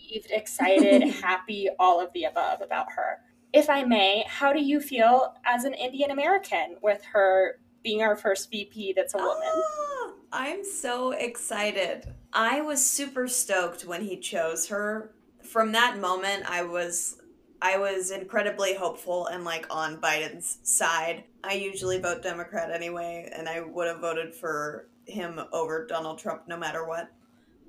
relieved, 0.05 0.31
excited, 0.31 1.03
happy, 1.23 1.69
all 1.79 2.01
of 2.01 2.13
the 2.13 2.25
above 2.25 2.61
about 2.61 2.87
her. 2.97 3.21
If 3.53 3.71
I 3.71 3.85
may, 3.85 4.25
how 4.27 4.53
do 4.53 4.63
you 4.63 4.81
feel 4.81 5.35
as 5.45 5.65
an 5.65 5.75
Indian 5.75 6.11
American 6.11 6.77
with 6.83 7.03
her 7.13 7.61
being 7.83 8.03
our 8.03 8.17
first 8.17 8.51
VP 8.51 8.95
that's 8.97 9.15
a 9.15 9.19
woman? 9.19 9.43
Oh, 9.45 10.15
I'm 10.33 10.65
so 10.65 11.13
excited. 11.13 12.13
I 12.33 12.61
was 12.61 12.85
super 12.85 13.29
stoked 13.29 13.85
when 13.85 14.03
he 14.03 14.17
chose 14.17 14.69
her. 14.69 15.13
From 15.43 15.73
that 15.73 16.01
moment, 16.01 16.51
I 16.51 16.63
was 16.63 17.21
I 17.63 17.79
was 17.79 18.11
incredibly 18.11 18.75
hopeful 18.75 19.27
and 19.29 19.45
like 19.45 19.67
on 19.71 19.99
Biden's 19.99 20.59
side. 20.65 21.25
I 21.45 21.55
usually 21.55 21.99
vote 21.99 22.23
Democrat 22.23 22.71
anyway, 22.71 23.31
and 23.35 23.49
I 23.49 23.61
would 23.61 23.87
have 23.87 24.01
voted 24.01 24.35
for 24.35 24.89
him 25.07 25.41
over 25.53 25.87
Donald 25.87 26.19
Trump 26.19 26.43
no 26.49 26.59
matter 26.59 26.87
what. 26.87 27.11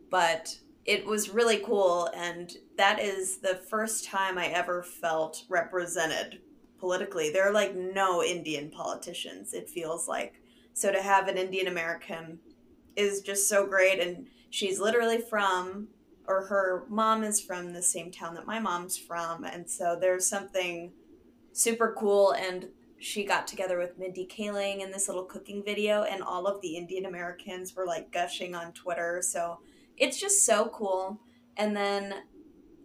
But 0.10 0.58
it 0.86 1.06
was 1.06 1.30
really 1.30 1.58
cool 1.58 2.10
and 2.16 2.58
that 2.78 3.00
is 3.00 3.38
the 3.38 3.56
first 3.56 4.06
time 4.06 4.38
i 4.38 4.48
ever 4.48 4.84
felt 4.84 5.44
represented 5.50 6.40
politically. 6.80 7.32
There 7.32 7.48
are 7.48 7.54
like 7.54 7.76
no 7.76 8.24
indian 8.24 8.70
politicians 8.70 9.54
it 9.54 9.70
feels 9.70 10.08
like. 10.08 10.42
So 10.74 10.92
to 10.92 11.02
have 11.02 11.28
an 11.28 11.38
indian 11.38 11.68
american 11.68 12.40
is 12.96 13.22
just 13.22 13.50
so 13.50 13.66
great 13.66 14.00
and 14.00 14.28
she's 14.50 14.80
literally 14.80 15.20
from 15.20 15.88
or 16.28 16.46
her 16.46 16.86
mom 16.90 17.24
is 17.24 17.42
from 17.42 17.74
the 17.74 17.82
same 17.82 18.12
town 18.12 18.36
that 18.36 18.48
my 18.48 18.60
mom's 18.60 18.98
from 18.98 19.44
and 19.44 19.70
so 19.70 19.98
there's 20.00 20.28
something 20.28 20.92
super 21.52 21.96
cool 21.98 22.32
and 22.34 22.68
she 22.98 23.26
got 23.26 23.46
together 23.46 23.78
with 23.78 24.00
Mindy 24.00 24.26
Kaling 24.26 24.80
in 24.82 24.92
this 24.92 25.08
little 25.08 25.26
cooking 25.26 25.62
video 25.64 26.04
and 26.04 26.24
all 26.24 26.48
of 26.48 26.62
the 26.62 26.78
Indian 26.78 27.06
Americans 27.06 27.76
were 27.76 27.86
like 27.86 28.12
gushing 28.12 28.56
on 28.56 28.72
Twitter 28.74 29.22
so 29.22 29.60
it's 29.98 30.20
just 30.20 30.46
so 30.46 30.70
cool. 30.74 31.20
And 31.58 31.76
then 31.76 32.14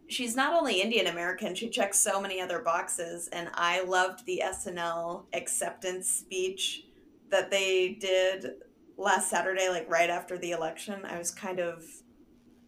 she's 0.09 0.37
not 0.37 0.55
only 0.55 0.81
Indian 0.81 1.07
American, 1.07 1.55
she 1.55 1.68
checks 1.68 1.99
so 1.99 2.20
many 2.20 2.40
other 2.40 2.61
boxes. 2.61 3.29
And 3.29 3.49
I 3.55 3.83
loved 3.83 4.27
the 4.27 4.42
SNL 4.44 5.25
acceptance 5.33 6.09
speech 6.09 6.85
that 7.31 7.51
they 7.51 7.96
did 8.01 8.53
last 8.96 9.31
Saturday, 9.31 9.68
like 9.68 9.90
right 9.90 10.11
after 10.11 10.38
the 10.38 10.51
election. 10.51 11.05
I 11.05 11.18
was 11.18 11.31
kind 11.31 11.61
of 11.61 11.85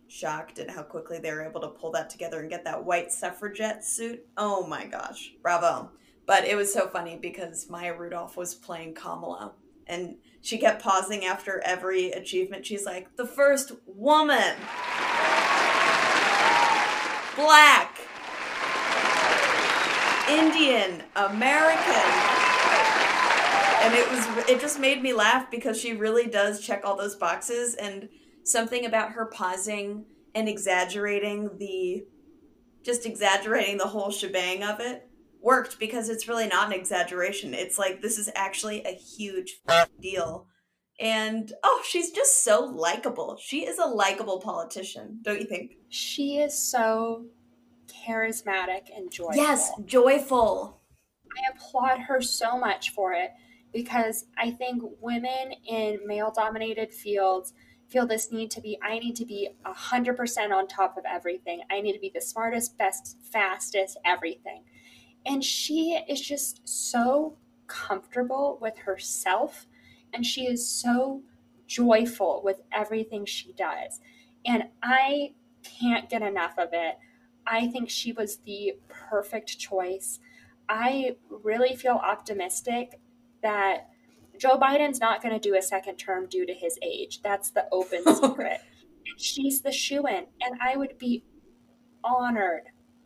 shocked 0.09 0.59
at 0.59 0.70
how 0.70 0.83
quickly 0.83 1.18
they 1.18 1.33
were 1.33 1.42
able 1.42 1.61
to 1.62 1.68
pull 1.68 1.90
that 1.92 2.11
together 2.11 2.40
and 2.40 2.50
get 2.50 2.64
that 2.64 2.85
white 2.85 3.11
suffragette 3.11 3.85
suit. 3.85 4.24
Oh 4.37 4.66
my 4.66 4.87
gosh, 4.87 5.33
bravo. 5.42 5.90
But 6.26 6.44
it 6.44 6.57
was 6.57 6.72
so 6.72 6.87
funny 6.87 7.18
because 7.20 7.68
Maya 7.68 7.94
Rudolph 7.96 8.37
was 8.37 8.55
playing 8.55 8.94
Kamala 8.94 9.52
and 9.92 10.16
she 10.40 10.59
kept 10.59 10.83
pausing 10.83 11.24
after 11.24 11.62
every 11.64 12.11
achievement. 12.11 12.66
She's 12.66 12.85
like, 12.85 13.16
the 13.16 13.26
first 13.26 13.72
woman, 13.87 14.57
black, 17.37 18.00
Indian, 20.28 21.02
American. 21.14 22.42
And 23.85 23.94
it 23.94 24.11
was 24.11 24.48
it 24.48 24.61
just 24.61 24.78
made 24.78 25.02
me 25.02 25.12
laugh 25.12 25.50
because 25.50 25.81
she 25.81 25.92
really 25.92 26.26
does 26.26 26.61
check 26.61 26.83
all 26.85 26.96
those 26.96 27.16
boxes 27.16 27.74
and 27.74 28.09
something 28.44 28.85
about 28.85 29.12
her 29.12 29.26
pausing 29.26 30.05
and 30.35 30.48
exaggerating 30.48 31.50
the 31.59 32.05
just 32.85 33.07
exaggerating 33.07 33.78
the 33.78 33.87
whole 33.87 34.11
shebang 34.11 34.62
of 34.62 34.81
it 34.81 35.09
worked 35.42 35.78
because 35.78 36.09
it's 36.09 36.28
really 36.28 36.46
not 36.46 36.68
an 36.68 36.72
exaggeration. 36.72 37.55
It's 37.55 37.78
like 37.78 38.00
this 38.00 38.18
is 38.18 38.31
actually 38.35 38.85
a 38.85 38.92
huge 38.92 39.61
deal. 40.00 40.46
And 41.00 41.52
oh, 41.64 41.83
she's 41.88 42.12
just 42.12 42.44
so 42.44 42.64
likable. 42.64 43.37
She 43.40 43.66
is 43.66 43.78
a 43.78 43.87
likable 43.87 44.40
politician, 44.40 45.18
don't 45.22 45.40
you 45.40 45.46
think? 45.46 45.72
She 45.88 46.37
is 46.38 46.57
so 46.57 47.26
charismatic 48.07 48.88
and 48.94 49.11
joyful. 49.11 49.37
Yes, 49.37 49.70
joyful. 49.85 50.81
I 51.37 51.50
applaud 51.55 51.98
her 52.00 52.20
so 52.20 52.59
much 52.59 52.90
for 52.90 53.12
it 53.12 53.31
because 53.72 54.26
I 54.38 54.50
think 54.50 54.83
women 55.00 55.55
in 55.66 56.00
male 56.07 56.33
dominated 56.35 56.92
fields 56.92 57.52
feel 57.88 58.07
this 58.07 58.33
need 58.33 58.50
to 58.50 58.61
be 58.61 58.78
I 58.83 58.98
need 58.98 59.16
to 59.16 59.24
be 59.24 59.50
100% 59.66 60.50
on 60.50 60.66
top 60.66 60.96
of 60.96 61.05
everything. 61.05 61.62
I 61.70 61.81
need 61.81 61.92
to 61.92 62.00
be 62.00 62.11
the 62.14 62.20
smartest, 62.20 62.78
best, 62.78 63.16
fastest, 63.33 63.98
everything. 64.05 64.64
And 65.24 65.44
she 65.44 66.00
is 66.08 66.20
just 66.20 66.61
so 66.64 67.37
comfortable 67.66 68.58
with 68.61 68.78
herself 68.78 69.66
and 70.12 70.26
she 70.26 70.46
is 70.46 70.68
so 70.68 71.22
joyful 71.66 72.42
with 72.44 72.61
everything 72.72 73.24
she 73.24 73.52
does. 73.52 74.00
And 74.44 74.64
I 74.82 75.32
can't 75.62 76.11
get 76.11 76.22
enough 76.22 76.58
of 76.58 76.70
it. 76.72 76.98
I 77.46 77.68
think 77.68 77.88
she 77.88 78.12
was 78.12 78.38
the 78.38 78.74
perfect 78.88 79.58
choice. 79.58 80.20
I 80.68 81.16
really 81.28 81.74
feel 81.74 81.94
optimistic 81.94 83.00
that 83.42 83.88
Joe 84.38 84.58
Biden's 84.58 85.00
not 85.00 85.22
going 85.22 85.35
to 85.35 85.40
do 85.40 85.56
a 85.56 85.62
second 85.62 85.96
term 85.96 86.26
due 86.26 86.46
to 86.46 86.52
his 86.52 86.78
age. 86.82 87.20
That's 87.22 87.50
the 87.50 87.66
open 87.72 88.02
secret. 88.14 88.61
She's 89.16 89.61
the 89.62 89.72
shoe 89.72 90.06
in, 90.06 90.26
and 90.40 90.58
I 90.61 90.76
would 90.76 90.98
be 90.98 91.24
honored 92.04 92.64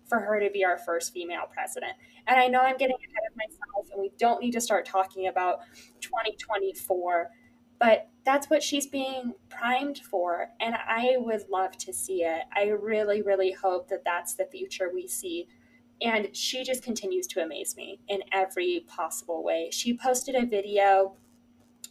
for 0.08 0.20
her 0.20 0.40
to 0.40 0.50
be 0.50 0.64
our 0.64 0.78
first 0.78 1.12
female 1.12 1.44
president. 1.52 1.92
And 2.26 2.38
I 2.38 2.48
know 2.48 2.60
I'm 2.60 2.76
getting 2.76 2.96
ahead 2.96 3.30
of 3.30 3.36
myself, 3.36 3.88
and 3.92 4.00
we 4.00 4.10
don't 4.18 4.40
need 4.40 4.52
to 4.52 4.60
start 4.60 4.86
talking 4.86 5.26
about 5.28 5.60
2024, 6.00 7.30
but 7.78 8.08
that's 8.24 8.48
what 8.48 8.62
she's 8.62 8.86
being 8.86 9.34
primed 9.48 9.98
for. 9.98 10.48
And 10.60 10.74
I 10.74 11.16
would 11.18 11.48
love 11.50 11.76
to 11.78 11.92
see 11.92 12.22
it. 12.22 12.42
I 12.54 12.68
really, 12.68 13.22
really 13.22 13.52
hope 13.52 13.88
that 13.88 14.04
that's 14.04 14.34
the 14.34 14.46
future 14.46 14.90
we 14.92 15.06
see. 15.06 15.48
And 16.02 16.34
she 16.36 16.64
just 16.64 16.82
continues 16.82 17.26
to 17.28 17.42
amaze 17.42 17.76
me 17.76 18.00
in 18.08 18.22
every 18.32 18.84
possible 18.86 19.42
way. 19.42 19.70
She 19.72 19.96
posted 19.96 20.34
a 20.34 20.44
video 20.44 21.16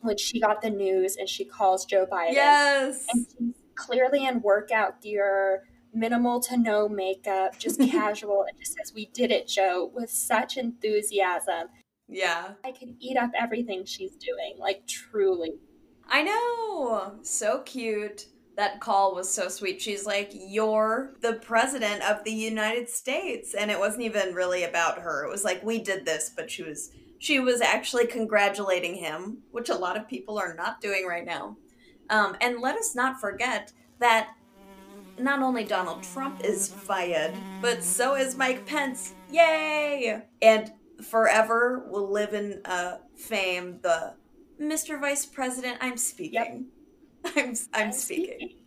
when 0.02 0.18
she 0.18 0.40
got 0.40 0.62
the 0.62 0.70
news 0.70 1.16
and 1.16 1.28
she 1.28 1.46
calls 1.46 1.86
Joe 1.86 2.06
Biden. 2.06 2.34
Yes. 2.34 3.06
And 3.12 3.26
she's 3.28 3.56
clearly 3.76 4.26
in 4.26 4.42
workout 4.42 5.02
gear 5.02 5.64
minimal 5.96 6.40
to 6.42 6.58
no 6.58 6.88
makeup, 6.88 7.58
just 7.58 7.80
casual, 7.92 8.46
and 8.48 8.58
just 8.60 8.76
says, 8.78 8.94
We 8.94 9.08
did 9.08 9.32
it, 9.32 9.48
Joe, 9.48 9.92
with 9.94 10.10
such 10.10 10.58
enthusiasm. 10.58 11.70
Yeah. 12.08 12.52
I 12.64 12.72
could 12.72 12.96
eat 13.00 13.18
up 13.18 13.32
everything 13.38 13.86
she's 13.86 14.16
doing, 14.16 14.56
like 14.60 14.86
truly. 14.88 15.54
I 16.08 16.22
know. 16.24 17.16
So 17.24 17.60
cute. 17.60 18.28
That 18.58 18.80
call 18.80 19.16
was 19.16 19.30
so 19.30 19.50
sweet. 19.50 19.82
She's 19.82 20.06
like, 20.06 20.30
You're 20.32 21.16
the 21.22 21.34
president 21.34 22.04
of 22.04 22.24
the 22.24 22.32
United 22.34 22.90
States. 22.90 23.54
And 23.54 23.72
it 23.72 23.80
wasn't 23.80 24.04
even 24.04 24.34
really 24.34 24.64
about 24.64 25.00
her. 25.00 25.26
It 25.26 25.32
was 25.32 25.44
like, 25.44 25.64
We 25.64 25.80
did 25.80 26.06
this, 26.06 26.32
but 26.36 26.52
she 26.52 26.64
was. 26.64 26.92
She 27.18 27.40
was 27.40 27.62
actually 27.62 28.08
congratulating 28.08 28.96
him, 28.96 29.40
which 29.52 29.70
a 29.70 29.76
lot 29.76 29.98
of 29.98 30.08
people 30.08 30.38
are 30.38 30.54
not 30.54 30.82
doing 30.82 31.08
right 31.08 31.26
now. 31.26 31.56
Um, 32.10 32.36
and 32.42 32.60
let 32.60 32.76
us 32.76 32.94
not 32.94 33.22
forget 33.22 33.72
that 34.00 34.32
not 35.18 35.42
only 35.42 35.64
Donald 35.64 36.04
Trump 36.04 36.44
is 36.44 36.68
fired, 36.70 37.34
but 37.62 37.84
so 37.84 38.16
is 38.16 38.36
Mike 38.36 38.66
Pence. 38.66 39.14
Yay! 39.32 40.22
And 40.42 40.72
forever 41.04 41.86
will 41.90 42.10
live 42.10 42.34
in 42.34 42.62
uh, 42.66 42.98
fame 43.16 43.80
the 43.82 44.16
Mr. 44.60 45.00
Vice 45.00 45.26
President, 45.26 45.78
I'm 45.82 45.98
speaking. 45.98 46.68
Yep. 47.26 47.36
I'm, 47.36 47.50
I'm, 47.50 47.56
I'm 47.74 47.92
speaking. 47.92 48.36
speaking. 48.36 48.58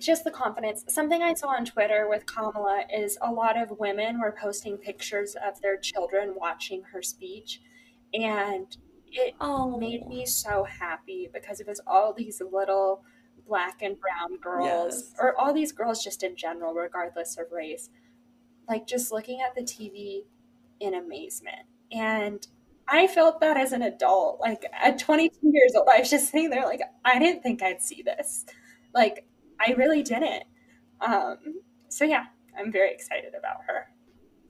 Just 0.00 0.24
the 0.24 0.30
confidence. 0.30 0.84
Something 0.88 1.22
I 1.22 1.34
saw 1.34 1.48
on 1.48 1.64
Twitter 1.64 2.08
with 2.08 2.26
Kamala 2.26 2.84
is 2.94 3.16
a 3.22 3.30
lot 3.30 3.56
of 3.56 3.78
women 3.78 4.20
were 4.20 4.36
posting 4.38 4.76
pictures 4.76 5.36
of 5.36 5.60
their 5.62 5.78
children 5.78 6.34
watching 6.36 6.82
her 6.92 7.02
speech. 7.02 7.60
And 8.12 8.76
it 9.12 9.34
oh. 9.40 9.78
made 9.78 10.06
me 10.06 10.26
so 10.26 10.64
happy 10.64 11.30
because 11.32 11.60
it 11.60 11.66
was 11.66 11.80
all 11.86 12.12
these 12.12 12.42
little 12.52 13.04
black 13.46 13.82
and 13.82 13.96
brown 14.00 14.38
girls, 14.38 14.94
yes. 14.94 15.14
or 15.18 15.38
all 15.38 15.52
these 15.52 15.72
girls 15.72 16.02
just 16.02 16.22
in 16.22 16.36
general, 16.36 16.74
regardless 16.74 17.36
of 17.38 17.52
race, 17.52 17.90
like 18.68 18.86
just 18.86 19.12
looking 19.12 19.40
at 19.40 19.54
the 19.54 19.62
TV 19.62 20.22
in 20.80 20.94
amazement. 20.94 21.66
And 21.92 22.46
I 22.88 23.06
felt 23.06 23.40
that 23.40 23.56
as 23.56 23.72
an 23.72 23.82
adult. 23.82 24.40
Like 24.40 24.64
at 24.72 24.98
22 24.98 25.36
years 25.42 25.72
old, 25.76 25.88
I 25.92 26.00
was 26.00 26.10
just 26.10 26.30
sitting 26.30 26.50
there 26.50 26.64
like, 26.64 26.80
I 27.04 27.18
didn't 27.18 27.42
think 27.42 27.62
I'd 27.62 27.82
see 27.82 28.02
this. 28.02 28.44
Like, 28.94 29.26
I 29.60 29.72
really 29.72 30.02
didn't. 30.02 30.44
Um, 31.00 31.38
so, 31.88 32.04
yeah, 32.04 32.26
I'm 32.58 32.72
very 32.72 32.92
excited 32.92 33.34
about 33.38 33.62
her. 33.66 33.88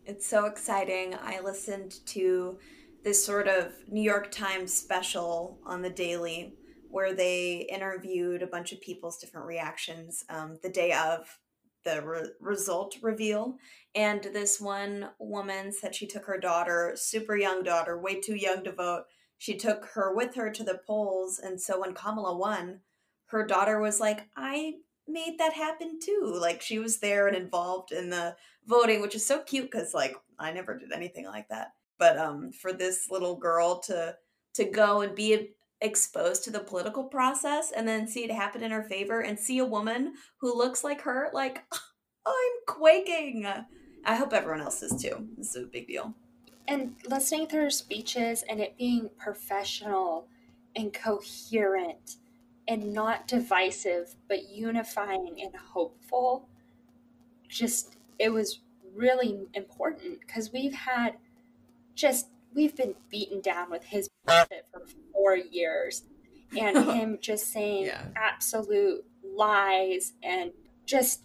It's 0.06 0.26
so 0.26 0.46
exciting. 0.46 1.14
I 1.22 1.40
listened 1.40 2.04
to 2.06 2.58
this 3.04 3.24
sort 3.24 3.48
of 3.48 3.72
New 3.88 4.02
York 4.02 4.30
Times 4.30 4.72
special 4.72 5.58
on 5.64 5.82
the 5.82 5.90
daily 5.90 6.54
where 6.94 7.12
they 7.12 7.66
interviewed 7.72 8.40
a 8.40 8.46
bunch 8.46 8.70
of 8.70 8.80
people's 8.80 9.18
different 9.18 9.48
reactions 9.48 10.22
um, 10.28 10.56
the 10.62 10.68
day 10.68 10.92
of 10.92 11.40
the 11.84 12.00
re- 12.00 12.30
result 12.38 12.94
reveal. 13.02 13.56
And 13.96 14.22
this 14.22 14.60
one 14.60 15.08
woman 15.18 15.72
said 15.72 15.96
she 15.96 16.06
took 16.06 16.24
her 16.26 16.38
daughter, 16.38 16.92
super 16.94 17.36
young 17.36 17.64
daughter, 17.64 18.00
way 18.00 18.20
too 18.20 18.36
young 18.36 18.62
to 18.62 18.70
vote. 18.70 19.06
She 19.38 19.56
took 19.56 19.86
her 19.94 20.14
with 20.14 20.36
her 20.36 20.50
to 20.50 20.62
the 20.62 20.82
polls. 20.86 21.40
And 21.40 21.60
so 21.60 21.80
when 21.80 21.94
Kamala 21.94 22.38
won, 22.38 22.78
her 23.26 23.44
daughter 23.44 23.80
was 23.80 23.98
like, 23.98 24.28
I 24.36 24.74
made 25.08 25.38
that 25.40 25.54
happen 25.54 25.98
too. 26.00 26.32
Like 26.40 26.62
she 26.62 26.78
was 26.78 27.00
there 27.00 27.26
and 27.26 27.36
involved 27.36 27.90
in 27.90 28.08
the 28.08 28.36
voting, 28.68 29.02
which 29.02 29.16
is 29.16 29.26
so 29.26 29.40
cute 29.40 29.68
because 29.68 29.94
like 29.94 30.14
I 30.38 30.52
never 30.52 30.78
did 30.78 30.92
anything 30.92 31.24
like 31.24 31.48
that. 31.48 31.72
But 31.98 32.18
um 32.18 32.52
for 32.52 32.72
this 32.72 33.08
little 33.10 33.34
girl 33.34 33.80
to 33.86 34.14
to 34.54 34.64
go 34.64 35.00
and 35.00 35.16
be 35.16 35.50
exposed 35.84 36.42
to 36.44 36.50
the 36.50 36.60
political 36.60 37.04
process 37.04 37.70
and 37.70 37.86
then 37.86 38.08
see 38.08 38.24
it 38.24 38.30
happen 38.30 38.62
in 38.62 38.70
her 38.70 38.82
favor 38.82 39.20
and 39.20 39.38
see 39.38 39.58
a 39.58 39.64
woman 39.64 40.14
who 40.38 40.56
looks 40.56 40.82
like 40.82 41.02
her 41.02 41.28
like 41.32 41.62
i'm 42.26 42.34
quaking. 42.66 43.46
I 44.06 44.16
hope 44.16 44.32
everyone 44.32 44.60
else 44.60 44.82
is 44.82 45.00
too. 45.00 45.28
This 45.36 45.54
is 45.54 45.64
a 45.64 45.66
big 45.66 45.86
deal. 45.86 46.14
And 46.68 46.94
listening 47.08 47.46
to 47.48 47.56
her 47.56 47.70
speeches 47.70 48.44
and 48.48 48.60
it 48.60 48.76
being 48.76 49.10
professional 49.18 50.26
and 50.76 50.92
coherent 50.92 52.16
and 52.66 52.92
not 52.92 53.28
divisive 53.28 54.16
but 54.28 54.48
unifying 54.48 55.36
and 55.42 55.54
hopeful 55.54 56.48
just 57.48 57.96
it 58.18 58.30
was 58.30 58.60
really 58.94 59.46
important 59.52 60.20
because 60.20 60.52
we've 60.52 60.72
had 60.72 61.14
just 61.94 62.28
we've 62.54 62.76
been 62.76 62.94
beaten 63.10 63.40
down 63.40 63.70
with 63.70 63.84
his 63.84 64.08
for 64.26 64.82
four 65.12 65.36
years 65.36 66.04
and 66.58 66.76
him 66.90 67.18
just 67.20 67.52
saying 67.52 67.86
yeah. 67.86 68.06
absolute 68.16 69.04
lies 69.36 70.12
and 70.22 70.52
just 70.86 71.22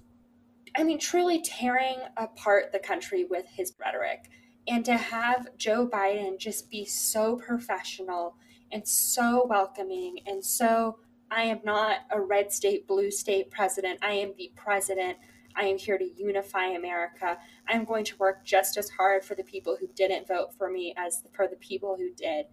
i 0.78 0.84
mean 0.84 1.00
truly 1.00 1.42
tearing 1.42 1.98
apart 2.18 2.72
the 2.72 2.80
country 2.80 3.26
with 3.26 3.46
his 3.48 3.74
rhetoric 3.80 4.30
and 4.68 4.84
to 4.86 4.96
have 4.96 5.48
joe 5.58 5.88
biden 5.88 6.38
just 6.38 6.70
be 6.70 6.86
so 6.86 7.36
professional 7.36 8.36
and 8.72 8.88
so 8.88 9.46
welcoming 9.50 10.20
and 10.26 10.44
so 10.44 10.98
i 11.32 11.44
am 11.44 11.60
not 11.64 11.98
a 12.12 12.20
red 12.20 12.52
state 12.52 12.88
blue 12.88 13.12
state 13.12 13.52
president 13.52 14.00
i 14.02 14.12
am 14.12 14.34
the 14.38 14.52
president 14.56 15.18
I 15.60 15.64
am 15.64 15.78
here 15.78 15.98
to 15.98 16.10
unify 16.16 16.68
America. 16.68 17.38
I'm 17.68 17.84
going 17.84 18.06
to 18.06 18.18
work 18.18 18.46
just 18.46 18.78
as 18.78 18.90
hard 18.90 19.26
for 19.26 19.36
the 19.36 19.44
people 19.44 19.76
who 19.78 19.88
didn't 19.94 20.28
vote 20.28 20.54
for 20.58 20.72
me 20.72 20.94
as 20.98 21.24
for 21.34 21.48
the 21.48 21.58
people 21.58 21.98
who 21.98 22.14
did. 22.14 22.46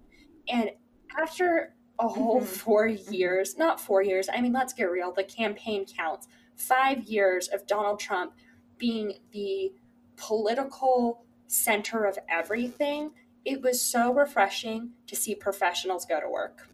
And 0.49 0.71
after 1.17 1.75
a 2.01 2.09
whole 2.09 2.41
mm-hmm. 2.41 2.47
four 2.47 2.87
years, 2.87 3.57
not 3.57 3.81
four 3.81 4.03
years, 4.03 4.29
I 4.33 4.41
mean, 4.41 4.53
let's 4.53 4.73
get 4.73 4.91
real, 4.91 5.13
the 5.13 5.23
campaign 5.23 5.87
counts. 5.87 6.27
Five 6.57 7.05
years 7.05 7.49
of 7.49 7.67
Donald 7.67 8.01
Trump 8.01 8.33
being 8.77 9.15
the 9.33 9.73
political 10.17 11.25
center 11.47 12.05
of 12.05 12.19
everything, 12.29 13.13
it 13.45 13.63
was 13.63 13.81
so 13.81 14.13
refreshing 14.13 14.91
to 15.07 15.15
see 15.15 15.37
professionals 15.37 16.05
go 16.05 16.21
to 16.21 16.29
work. 16.29 16.69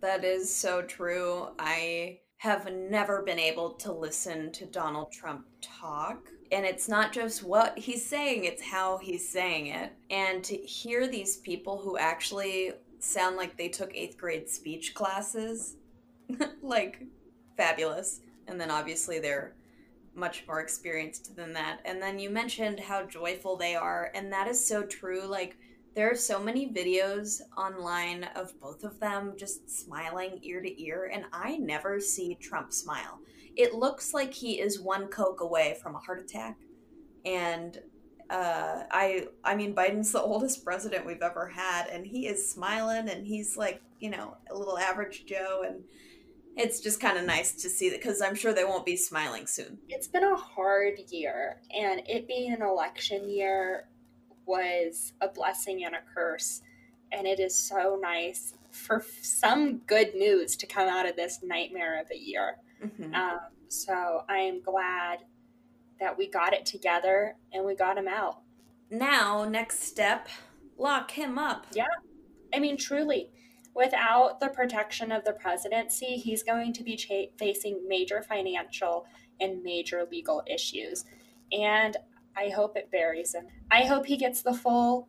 That 0.00 0.24
is 0.24 0.52
so 0.52 0.82
true. 0.82 1.48
I 1.58 2.20
have 2.38 2.72
never 2.72 3.22
been 3.22 3.38
able 3.38 3.70
to 3.70 3.92
listen 3.92 4.50
to 4.52 4.64
Donald 4.66 5.10
Trump 5.12 5.44
talk. 5.60 6.28
And 6.52 6.64
it's 6.64 6.88
not 6.88 7.12
just 7.12 7.42
what 7.42 7.76
he's 7.78 8.04
saying, 8.04 8.44
it's 8.44 8.62
how 8.62 8.98
he's 8.98 9.28
saying 9.28 9.66
it. 9.66 9.92
And 10.08 10.42
to 10.44 10.56
hear 10.56 11.06
these 11.06 11.38
people 11.38 11.78
who 11.78 11.98
actually 11.98 12.72
sound 13.00 13.36
like 13.36 13.56
they 13.56 13.68
took 13.68 13.94
eighth 13.94 14.16
grade 14.16 14.48
speech 14.48 14.94
classes, 14.94 15.76
like, 16.62 17.02
fabulous. 17.56 18.20
And 18.46 18.58
then 18.58 18.70
obviously 18.70 19.18
they're 19.18 19.54
much 20.14 20.44
more 20.46 20.60
experienced 20.60 21.34
than 21.36 21.52
that. 21.54 21.80
And 21.84 22.00
then 22.00 22.20
you 22.20 22.30
mentioned 22.30 22.80
how 22.80 23.04
joyful 23.04 23.56
they 23.56 23.74
are, 23.74 24.10
and 24.14 24.32
that 24.32 24.48
is 24.48 24.64
so 24.64 24.84
true. 24.84 25.26
Like, 25.26 25.58
there 25.94 26.10
are 26.10 26.16
so 26.16 26.38
many 26.38 26.68
videos 26.68 27.40
online 27.56 28.24
of 28.36 28.58
both 28.60 28.84
of 28.84 29.00
them 29.00 29.34
just 29.36 29.68
smiling 29.68 30.38
ear 30.42 30.60
to 30.60 30.82
ear, 30.82 31.10
and 31.12 31.24
I 31.32 31.56
never 31.56 32.00
see 32.00 32.36
Trump 32.36 32.72
smile. 32.72 33.18
It 33.56 33.74
looks 33.74 34.14
like 34.14 34.32
he 34.32 34.60
is 34.60 34.80
one 34.80 35.08
Coke 35.08 35.40
away 35.40 35.76
from 35.82 35.96
a 35.96 35.98
heart 35.98 36.20
attack. 36.20 36.56
And 37.24 37.78
uh, 38.30 38.84
I 38.90 39.26
I 39.42 39.56
mean 39.56 39.74
Biden's 39.74 40.12
the 40.12 40.22
oldest 40.22 40.64
president 40.64 41.06
we've 41.06 41.22
ever 41.22 41.48
had, 41.48 41.88
and 41.88 42.06
he 42.06 42.26
is 42.26 42.50
smiling, 42.50 43.08
and 43.08 43.26
he's 43.26 43.56
like 43.56 43.82
you 43.98 44.10
know 44.10 44.36
a 44.50 44.56
little 44.56 44.78
average 44.78 45.26
Joe, 45.26 45.64
and 45.66 45.82
it's 46.56 46.80
just 46.80 47.00
kind 47.00 47.16
of 47.16 47.24
nice 47.24 47.52
to 47.62 47.68
see 47.68 47.88
that 47.90 48.00
because 48.00 48.20
I'm 48.20 48.34
sure 48.34 48.52
they 48.52 48.64
won't 48.64 48.86
be 48.86 48.96
smiling 48.96 49.46
soon. 49.46 49.78
It's 49.88 50.08
been 50.08 50.24
a 50.24 50.36
hard 50.36 50.98
year, 51.10 51.60
and 51.76 52.02
it 52.06 52.28
being 52.28 52.52
an 52.52 52.62
election 52.62 53.28
year 53.28 53.88
was 54.48 55.12
a 55.20 55.28
blessing 55.28 55.84
and 55.84 55.94
a 55.94 56.00
curse. 56.14 56.62
And 57.12 57.26
it 57.26 57.38
is 57.38 57.54
so 57.54 57.98
nice 58.00 58.54
for 58.70 59.04
some 59.22 59.78
good 59.86 60.14
news 60.14 60.56
to 60.56 60.66
come 60.66 60.88
out 60.88 61.08
of 61.08 61.16
this 61.16 61.40
nightmare 61.42 62.00
of 62.00 62.10
a 62.10 62.18
year. 62.18 62.56
Mm-hmm. 62.84 63.14
Um, 63.14 63.38
so 63.68 64.24
I 64.28 64.38
am 64.38 64.62
glad 64.62 65.20
that 66.00 66.16
we 66.16 66.28
got 66.28 66.52
it 66.52 66.66
together 66.66 67.36
and 67.52 67.64
we 67.64 67.74
got 67.74 67.98
him 67.98 68.08
out. 68.08 68.40
Now, 68.90 69.44
next 69.44 69.82
step, 69.82 70.28
lock 70.76 71.10
him 71.12 71.38
up. 71.38 71.66
Yeah. 71.74 71.86
I 72.54 72.58
mean, 72.58 72.76
truly, 72.76 73.30
without 73.74 74.40
the 74.40 74.48
protection 74.48 75.12
of 75.12 75.24
the 75.24 75.32
presidency, 75.32 76.16
he's 76.16 76.42
going 76.42 76.72
to 76.74 76.82
be 76.82 76.96
cha- 76.96 77.30
facing 77.38 77.86
major 77.86 78.22
financial 78.22 79.06
and 79.40 79.62
major 79.62 80.06
legal 80.10 80.42
issues. 80.46 81.04
And 81.52 81.96
I 82.38 82.50
hope 82.50 82.76
it 82.76 82.90
buries 82.90 83.34
him. 83.34 83.46
I 83.70 83.82
hope 83.82 84.06
he 84.06 84.16
gets 84.16 84.42
the 84.42 84.54
full 84.54 85.08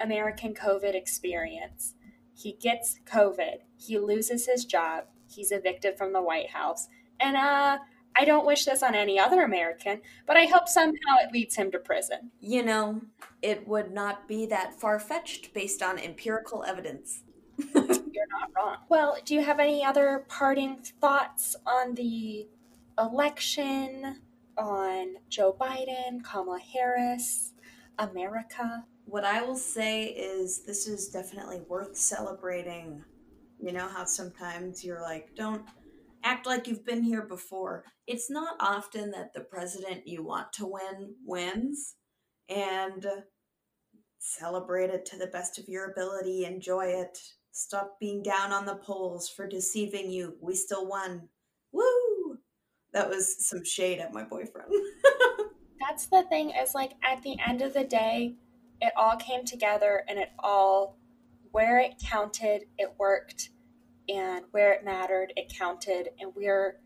American 0.00 0.54
COVID 0.54 0.94
experience. 0.94 1.94
He 2.34 2.52
gets 2.52 3.00
COVID, 3.06 3.60
he 3.78 3.98
loses 3.98 4.46
his 4.46 4.66
job, 4.66 5.04
he's 5.26 5.50
evicted 5.52 5.96
from 5.96 6.12
the 6.12 6.22
White 6.22 6.50
House. 6.50 6.88
And 7.18 7.36
uh 7.36 7.78
I 8.18 8.24
don't 8.24 8.46
wish 8.46 8.64
this 8.64 8.82
on 8.82 8.94
any 8.94 9.18
other 9.18 9.42
American, 9.42 10.00
but 10.26 10.38
I 10.38 10.46
hope 10.46 10.68
somehow 10.68 11.16
it 11.22 11.32
leads 11.34 11.54
him 11.54 11.70
to 11.72 11.78
prison. 11.78 12.30
You 12.40 12.62
know, 12.62 13.02
it 13.42 13.68
would 13.68 13.92
not 13.92 14.26
be 14.26 14.46
that 14.46 14.80
far 14.80 14.98
fetched 14.98 15.52
based 15.52 15.82
on 15.82 15.98
empirical 15.98 16.64
evidence. 16.64 17.24
You're 17.74 17.84
not 17.84 18.50
wrong. 18.56 18.76
Well, 18.88 19.18
do 19.22 19.34
you 19.34 19.42
have 19.42 19.60
any 19.60 19.84
other 19.84 20.24
parting 20.28 20.78
thoughts 20.98 21.56
on 21.66 21.94
the 21.94 22.48
election, 22.98 24.22
on 24.58 25.14
Joe 25.28 25.56
Biden, 25.58 26.22
Kamala 26.22 26.60
Harris, 26.60 27.52
America? 27.98 28.84
What 29.04 29.24
I 29.24 29.42
will 29.42 29.56
say 29.56 30.06
is 30.06 30.64
this 30.64 30.86
is 30.86 31.08
definitely 31.08 31.60
worth 31.68 31.96
celebrating. 31.96 33.04
You 33.60 33.72
know 33.72 33.88
how 33.88 34.04
sometimes 34.04 34.84
you're 34.84 35.02
like, 35.02 35.34
don't 35.36 35.62
act 36.24 36.46
like 36.46 36.66
you've 36.66 36.84
been 36.84 37.02
here 37.02 37.22
before. 37.22 37.84
It's 38.06 38.30
not 38.30 38.56
often 38.60 39.10
that 39.12 39.32
the 39.32 39.40
president 39.40 40.06
you 40.06 40.22
want 40.24 40.52
to 40.54 40.66
win 40.66 41.14
wins. 41.24 41.94
And 42.48 43.04
celebrate 44.18 44.90
it 44.90 45.04
to 45.06 45.18
the 45.18 45.26
best 45.26 45.58
of 45.58 45.68
your 45.68 45.90
ability, 45.90 46.44
enjoy 46.44 46.86
it, 46.86 47.18
Stop 47.58 47.98
being 47.98 48.22
down 48.22 48.52
on 48.52 48.66
the 48.66 48.74
polls 48.74 49.30
for 49.30 49.48
deceiving 49.48 50.10
you. 50.10 50.36
We 50.42 50.54
still 50.54 50.86
won. 50.86 51.30
Woo! 51.72 52.05
That 52.92 53.08
was 53.08 53.46
some 53.46 53.64
shade 53.64 53.98
at 53.98 54.12
my 54.12 54.24
boyfriend. 54.24 54.70
That's 55.80 56.06
the 56.06 56.24
thing, 56.28 56.50
is 56.50 56.74
like 56.74 56.92
at 57.02 57.22
the 57.22 57.36
end 57.46 57.62
of 57.62 57.74
the 57.74 57.84
day, 57.84 58.36
it 58.80 58.92
all 58.96 59.16
came 59.16 59.44
together 59.44 60.04
and 60.08 60.18
it 60.18 60.30
all, 60.38 60.98
where 61.50 61.78
it 61.78 61.94
counted, 62.02 62.64
it 62.78 62.94
worked. 62.98 63.50
And 64.08 64.44
where 64.52 64.72
it 64.72 64.84
mattered, 64.84 65.32
it 65.36 65.52
counted. 65.52 66.10
And 66.20 66.32
we're, 66.34 66.80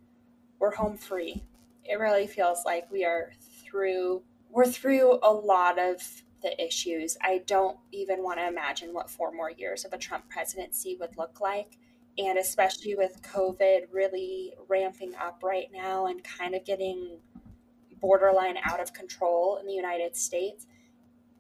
we're 0.59 0.75
home 0.75 0.97
free. 0.97 1.45
It 1.85 1.99
really 1.99 2.27
feels 2.27 2.63
like 2.65 2.91
we 2.91 3.05
are 3.05 3.33
through, 3.65 4.23
we're 4.51 4.67
through 4.67 5.19
a 5.23 5.33
lot 5.33 5.79
of 5.79 6.03
the 6.43 6.63
issues. 6.65 7.17
I 7.23 7.43
don't 7.47 7.77
even 7.93 8.23
want 8.23 8.39
to 8.39 8.49
imagine 8.49 8.95
what 8.95 9.11
four 9.11 9.33
more 9.33 9.51
years 9.51 9.85
of 9.85 9.93
a 9.93 9.99
Trump 9.99 10.29
presidency 10.29 10.97
would 10.99 11.17
look 11.17 11.41
like. 11.41 11.79
And 12.21 12.39
especially 12.39 12.95
with 12.95 13.23
COVID 13.23 13.87
really 13.93 14.53
ramping 14.69 15.15
up 15.15 15.43
right 15.43 15.69
now 15.73 16.07
and 16.07 16.23
kind 16.23 16.55
of 16.55 16.65
getting 16.65 17.19
borderline 18.01 18.57
out 18.63 18.81
of 18.81 18.93
control 18.93 19.59
in 19.59 19.67
the 19.67 19.73
United 19.73 20.17
States, 20.17 20.67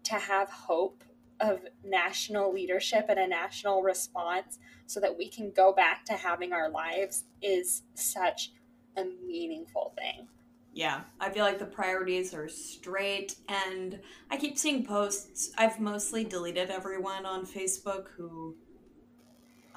to 0.05 0.14
have 0.14 0.49
hope 0.49 1.05
of 1.40 1.61
national 1.85 2.53
leadership 2.53 3.07
and 3.09 3.19
a 3.19 3.27
national 3.27 3.83
response 3.83 4.59
so 4.87 5.01
that 5.01 5.16
we 5.16 5.29
can 5.29 5.51
go 5.51 5.73
back 5.73 6.05
to 6.05 6.14
having 6.14 6.53
our 6.53 6.69
lives 6.71 7.25
is 7.43 7.83
such 7.95 8.53
a 8.97 9.05
meaningful 9.27 9.95
thing 9.97 10.27
yeah, 10.73 11.01
I 11.19 11.31
feel 11.31 11.45
like 11.45 11.59
the 11.59 11.64
priorities 11.64 12.33
are 12.33 12.49
straight, 12.49 13.37
and 13.49 13.99
I 14.31 14.37
keep 14.37 14.57
seeing 14.57 14.85
posts. 14.85 15.51
I've 15.59 15.81
mostly 15.81 16.25
deleted 16.25 16.71
everyone 16.71 17.27
on 17.27 17.45
Facebook 17.45 18.09
who 18.16 18.57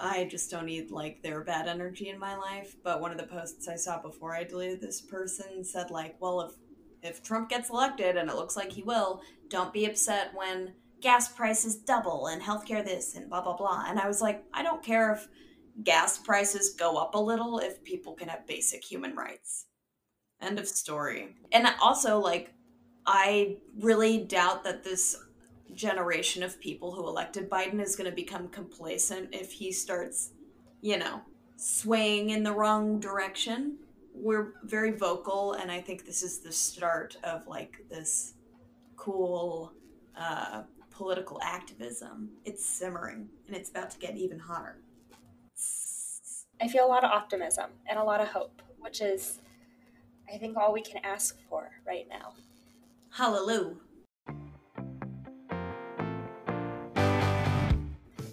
I 0.03 0.25
just 0.25 0.51
don't 0.51 0.65
need 0.65 0.91
like 0.91 1.23
their 1.23 1.43
bad 1.43 1.67
energy 1.67 2.09
in 2.09 2.19
my 2.19 2.35
life. 2.35 2.75
But 2.83 3.01
one 3.01 3.11
of 3.11 3.17
the 3.17 3.23
posts 3.25 3.67
I 3.67 3.75
saw 3.75 4.01
before 4.01 4.35
I 4.35 4.43
deleted 4.43 4.81
this 4.81 5.01
person 5.01 5.63
said 5.63 5.91
like, 5.91 6.15
"Well, 6.19 6.41
if 6.41 6.53
if 7.01 7.23
Trump 7.23 7.49
gets 7.49 7.69
elected, 7.69 8.17
and 8.17 8.29
it 8.29 8.35
looks 8.35 8.57
like 8.57 8.71
he 8.71 8.83
will, 8.83 9.21
don't 9.49 9.73
be 9.73 9.85
upset 9.85 10.33
when 10.35 10.73
gas 11.01 11.29
prices 11.29 11.75
double 11.77 12.27
and 12.27 12.41
healthcare 12.41 12.83
this 12.83 13.15
and 13.15 13.29
blah 13.29 13.41
blah 13.41 13.55
blah." 13.57 13.85
And 13.87 13.99
I 13.99 14.07
was 14.07 14.21
like, 14.21 14.43
I 14.53 14.63
don't 14.63 14.83
care 14.83 15.13
if 15.13 15.27
gas 15.83 16.17
prices 16.19 16.75
go 16.75 16.97
up 16.97 17.15
a 17.15 17.19
little 17.19 17.59
if 17.59 17.83
people 17.83 18.13
can 18.13 18.29
have 18.29 18.47
basic 18.47 18.83
human 18.83 19.15
rights 19.15 19.65
End 20.41 20.59
of 20.59 20.67
story. 20.67 21.35
And 21.53 21.67
also, 21.81 22.19
like, 22.19 22.53
I 23.05 23.57
really 23.79 24.19
doubt 24.25 24.63
that 24.65 24.83
this 24.83 25.17
generation 25.75 26.43
of 26.43 26.59
people 26.59 26.91
who 26.91 27.07
elected 27.07 27.49
Biden 27.49 27.81
is 27.81 27.95
going 27.95 28.09
to 28.09 28.15
become 28.15 28.47
complacent 28.49 29.29
if 29.33 29.51
he 29.51 29.71
starts, 29.71 30.31
you 30.81 30.97
know, 30.97 31.21
swaying 31.55 32.31
in 32.31 32.43
the 32.43 32.51
wrong 32.51 32.99
direction. 32.99 33.77
We're 34.13 34.53
very 34.63 34.91
vocal, 34.91 35.53
and 35.53 35.71
I 35.71 35.81
think 35.81 36.05
this 36.05 36.21
is 36.21 36.39
the 36.39 36.51
start 36.51 37.17
of 37.23 37.47
like 37.47 37.85
this 37.89 38.33
cool 38.95 39.73
uh, 40.15 40.63
political 40.91 41.39
activism. 41.41 42.29
It's 42.45 42.65
simmering, 42.65 43.27
and 43.47 43.55
it's 43.55 43.69
about 43.69 43.91
to 43.91 43.99
get 43.99 44.15
even 44.15 44.39
hotter. 44.39 44.77
I 46.61 46.67
feel 46.67 46.85
a 46.85 46.87
lot 46.87 47.03
of 47.03 47.11
optimism 47.11 47.71
and 47.89 47.97
a 47.97 48.03
lot 48.03 48.21
of 48.21 48.27
hope, 48.27 48.61
which 48.79 49.01
is 49.01 49.39
I 50.31 50.37
think 50.37 50.57
all 50.57 50.73
we 50.73 50.81
can 50.81 51.03
ask 51.03 51.37
for 51.49 51.69
right 51.85 52.07
now. 52.09 52.33
Hallelujah. 53.11 53.75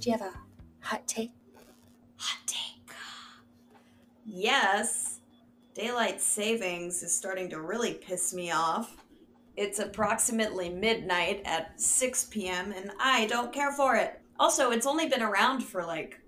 Do 0.01 0.09
you 0.09 0.17
have 0.17 0.27
a 0.27 0.33
hot 0.81 1.07
take? 1.07 1.31
Hot 2.17 2.39
take. 2.47 2.91
Yes. 4.25 5.21
Daylight 5.75 6.23
savings 6.23 7.03
is 7.03 7.15
starting 7.15 7.51
to 7.51 7.61
really 7.61 7.93
piss 7.93 8.33
me 8.33 8.51
off. 8.51 8.97
It's 9.59 9.79
approximately 9.79 10.71
midnight 10.71 11.43
at 11.45 11.79
6 11.79 12.25
p.m., 12.31 12.73
and 12.73 12.93
I 12.99 13.27
don't 13.27 13.53
care 13.53 13.73
for 13.73 13.95
it. 13.95 14.23
Also, 14.39 14.71
it's 14.71 14.87
only 14.87 15.07
been 15.07 15.23
around 15.23 15.61
for 15.65 15.85
like 15.85 16.19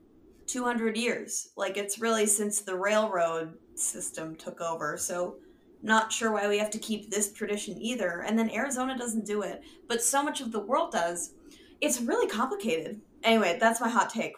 200 0.48 0.94
years. 0.94 1.52
Like, 1.56 1.78
it's 1.78 1.98
really 1.98 2.26
since 2.26 2.60
the 2.60 2.76
railroad 2.76 3.56
system 3.74 4.36
took 4.36 4.60
over. 4.60 4.98
So, 4.98 5.36
not 5.82 6.12
sure 6.12 6.30
why 6.30 6.46
we 6.46 6.58
have 6.58 6.70
to 6.72 6.78
keep 6.78 7.10
this 7.10 7.32
tradition 7.32 7.80
either. 7.80 8.22
And 8.26 8.38
then 8.38 8.50
Arizona 8.50 8.98
doesn't 8.98 9.24
do 9.24 9.40
it, 9.40 9.62
but 9.88 10.02
so 10.02 10.22
much 10.22 10.42
of 10.42 10.52
the 10.52 10.60
world 10.60 10.92
does. 10.92 11.32
It's 11.80 12.02
really 12.02 12.28
complicated. 12.28 13.00
Anyway, 13.24 13.56
that's 13.60 13.80
my 13.80 13.88
hot 13.88 14.10
take. 14.10 14.36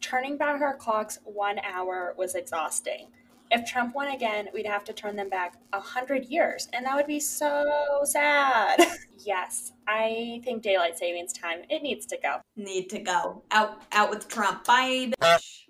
Turning 0.00 0.36
back 0.36 0.60
our 0.60 0.76
clocks 0.76 1.18
one 1.24 1.58
hour 1.60 2.14
was 2.16 2.34
exhausting. 2.34 3.08
If 3.50 3.64
Trump 3.64 3.94
won 3.94 4.08
again, 4.08 4.48
we'd 4.52 4.66
have 4.66 4.84
to 4.84 4.92
turn 4.92 5.14
them 5.14 5.28
back 5.28 5.54
a 5.72 5.80
hundred 5.80 6.26
years, 6.26 6.68
and 6.72 6.84
that 6.84 6.96
would 6.96 7.06
be 7.06 7.20
so 7.20 8.00
sad. 8.04 8.80
yes, 9.18 9.72
I 9.86 10.40
think 10.44 10.62
daylight 10.62 10.98
savings 10.98 11.32
time 11.32 11.60
it 11.70 11.82
needs 11.82 12.06
to 12.06 12.18
go. 12.20 12.40
Need 12.56 12.90
to 12.90 12.98
go 12.98 13.42
out 13.52 13.82
out 13.92 14.10
with 14.10 14.26
Trump. 14.28 14.64
Bye. 14.64 15.12
Bitch. 15.20 15.66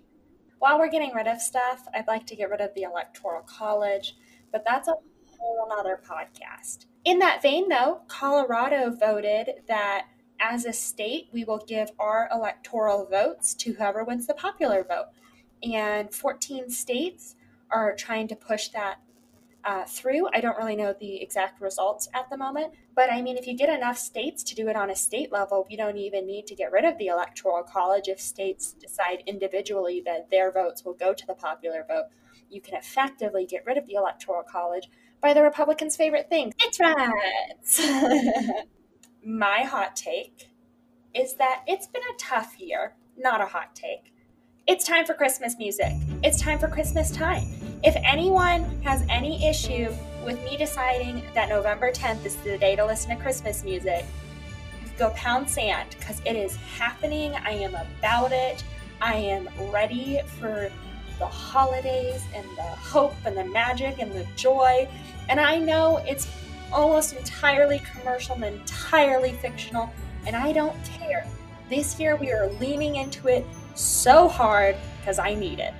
While 0.59 0.79
we're 0.79 0.89
getting 0.89 1.13
rid 1.13 1.27
of 1.27 1.39
stuff, 1.39 1.87
I'd 1.93 2.07
like 2.07 2.25
to 2.27 2.35
get 2.35 2.49
rid 2.49 2.61
of 2.61 2.73
the 2.73 2.81
electoral 2.81 3.43
college 3.43 4.15
but 4.51 4.63
that's 4.65 4.87
a 4.87 4.95
whole 5.37 5.71
other 5.71 5.99
podcast. 6.07 6.85
In 7.05 7.19
that 7.19 7.41
vein, 7.41 7.69
though, 7.69 8.01
Colorado 8.07 8.91
voted 8.91 9.61
that 9.67 10.07
as 10.39 10.65
a 10.65 10.73
state, 10.73 11.29
we 11.31 11.43
will 11.43 11.63
give 11.67 11.91
our 11.99 12.29
electoral 12.31 13.05
votes 13.05 13.53
to 13.55 13.73
whoever 13.73 14.03
wins 14.03 14.27
the 14.27 14.33
popular 14.33 14.83
vote. 14.83 15.07
And 15.63 16.13
14 16.13 16.69
states 16.69 17.35
are 17.71 17.95
trying 17.95 18.27
to 18.29 18.35
push 18.35 18.69
that 18.69 18.99
uh, 19.65 19.83
through. 19.85 20.29
I 20.33 20.39
don't 20.39 20.57
really 20.57 20.75
know 20.75 20.95
the 20.97 21.21
exact 21.21 21.59
results 21.59 22.07
at 22.13 22.29
the 22.29 22.37
moment, 22.37 22.73
but 22.95 23.11
I 23.11 23.21
mean, 23.21 23.35
if 23.35 23.45
you 23.47 23.55
get 23.55 23.69
enough 23.69 23.97
states 23.97 24.41
to 24.43 24.55
do 24.55 24.69
it 24.69 24.77
on 24.77 24.89
a 24.89 24.95
state 24.95 25.31
level, 25.31 25.67
we 25.69 25.75
don't 25.75 25.97
even 25.97 26.25
need 26.25 26.47
to 26.47 26.55
get 26.55 26.71
rid 26.71 26.85
of 26.85 26.97
the 26.97 27.07
Electoral 27.07 27.63
College 27.63 28.07
if 28.07 28.19
states 28.19 28.73
decide 28.73 29.23
individually 29.25 30.01
that 30.05 30.29
their 30.29 30.51
votes 30.51 30.85
will 30.85 30.93
go 30.93 31.13
to 31.13 31.27
the 31.27 31.33
popular 31.33 31.83
vote. 31.85 32.05
You 32.49 32.61
can 32.61 32.75
effectively 32.75 33.45
get 33.45 33.65
rid 33.65 33.77
of 33.77 33.85
the 33.87 33.95
Electoral 33.95 34.43
College 34.43 34.89
by 35.21 35.33
the 35.33 35.41
Republicans' 35.41 35.97
favorite 35.97 36.29
thing 36.29 36.53
it's 36.59 36.79
rats. 36.79 37.81
My 39.27 39.63
hot 39.63 39.97
take 39.97 40.49
is 41.13 41.33
that 41.33 41.63
it's 41.67 41.85
been 41.85 42.01
a 42.01 42.17
tough 42.17 42.57
year, 42.61 42.93
not 43.17 43.41
a 43.41 43.45
hot 43.45 43.75
take. 43.75 44.13
It's 44.67 44.85
time 44.85 45.05
for 45.05 45.13
Christmas 45.13 45.57
music. 45.57 45.91
It's 46.23 46.39
time 46.39 46.57
for 46.57 46.69
Christmas 46.69 47.11
time. 47.11 47.45
If 47.83 47.97
anyone 48.05 48.63
has 48.83 49.03
any 49.09 49.45
issue 49.45 49.93
with 50.25 50.41
me 50.45 50.55
deciding 50.55 51.23
that 51.33 51.49
November 51.49 51.91
10th 51.91 52.25
is 52.25 52.37
the 52.37 52.57
day 52.57 52.77
to 52.77 52.85
listen 52.85 53.09
to 53.09 53.21
Christmas 53.21 53.65
music, 53.65 54.05
go 54.97 55.09
pound 55.09 55.49
sand 55.49 55.97
because 55.99 56.21
it 56.23 56.37
is 56.37 56.55
happening. 56.55 57.33
I 57.33 57.51
am 57.51 57.75
about 57.75 58.31
it. 58.31 58.63
I 59.01 59.15
am 59.15 59.49
ready 59.73 60.21
for 60.39 60.71
the 61.19 61.27
holidays 61.27 62.23
and 62.33 62.45
the 62.55 62.63
hope 62.63 63.15
and 63.25 63.35
the 63.35 63.43
magic 63.43 63.99
and 63.99 64.09
the 64.13 64.25
joy. 64.37 64.87
And 65.27 65.41
I 65.41 65.57
know 65.57 65.97
it's 66.07 66.29
almost 66.71 67.13
entirely 67.13 67.81
commercial 67.93 68.35
and 68.35 68.43
entirely 68.43 69.33
fictional, 69.33 69.91
and 70.25 70.35
I 70.35 70.51
don't 70.51 70.75
care. 70.85 71.25
This 71.69 71.99
year 71.99 72.15
we 72.15 72.31
are 72.31 72.49
leaning 72.53 72.95
into 72.95 73.27
it 73.27 73.45
so 73.75 74.27
hard 74.27 74.75
because 74.99 75.19
I 75.19 75.33
need 75.33 75.59
it. 75.59 75.73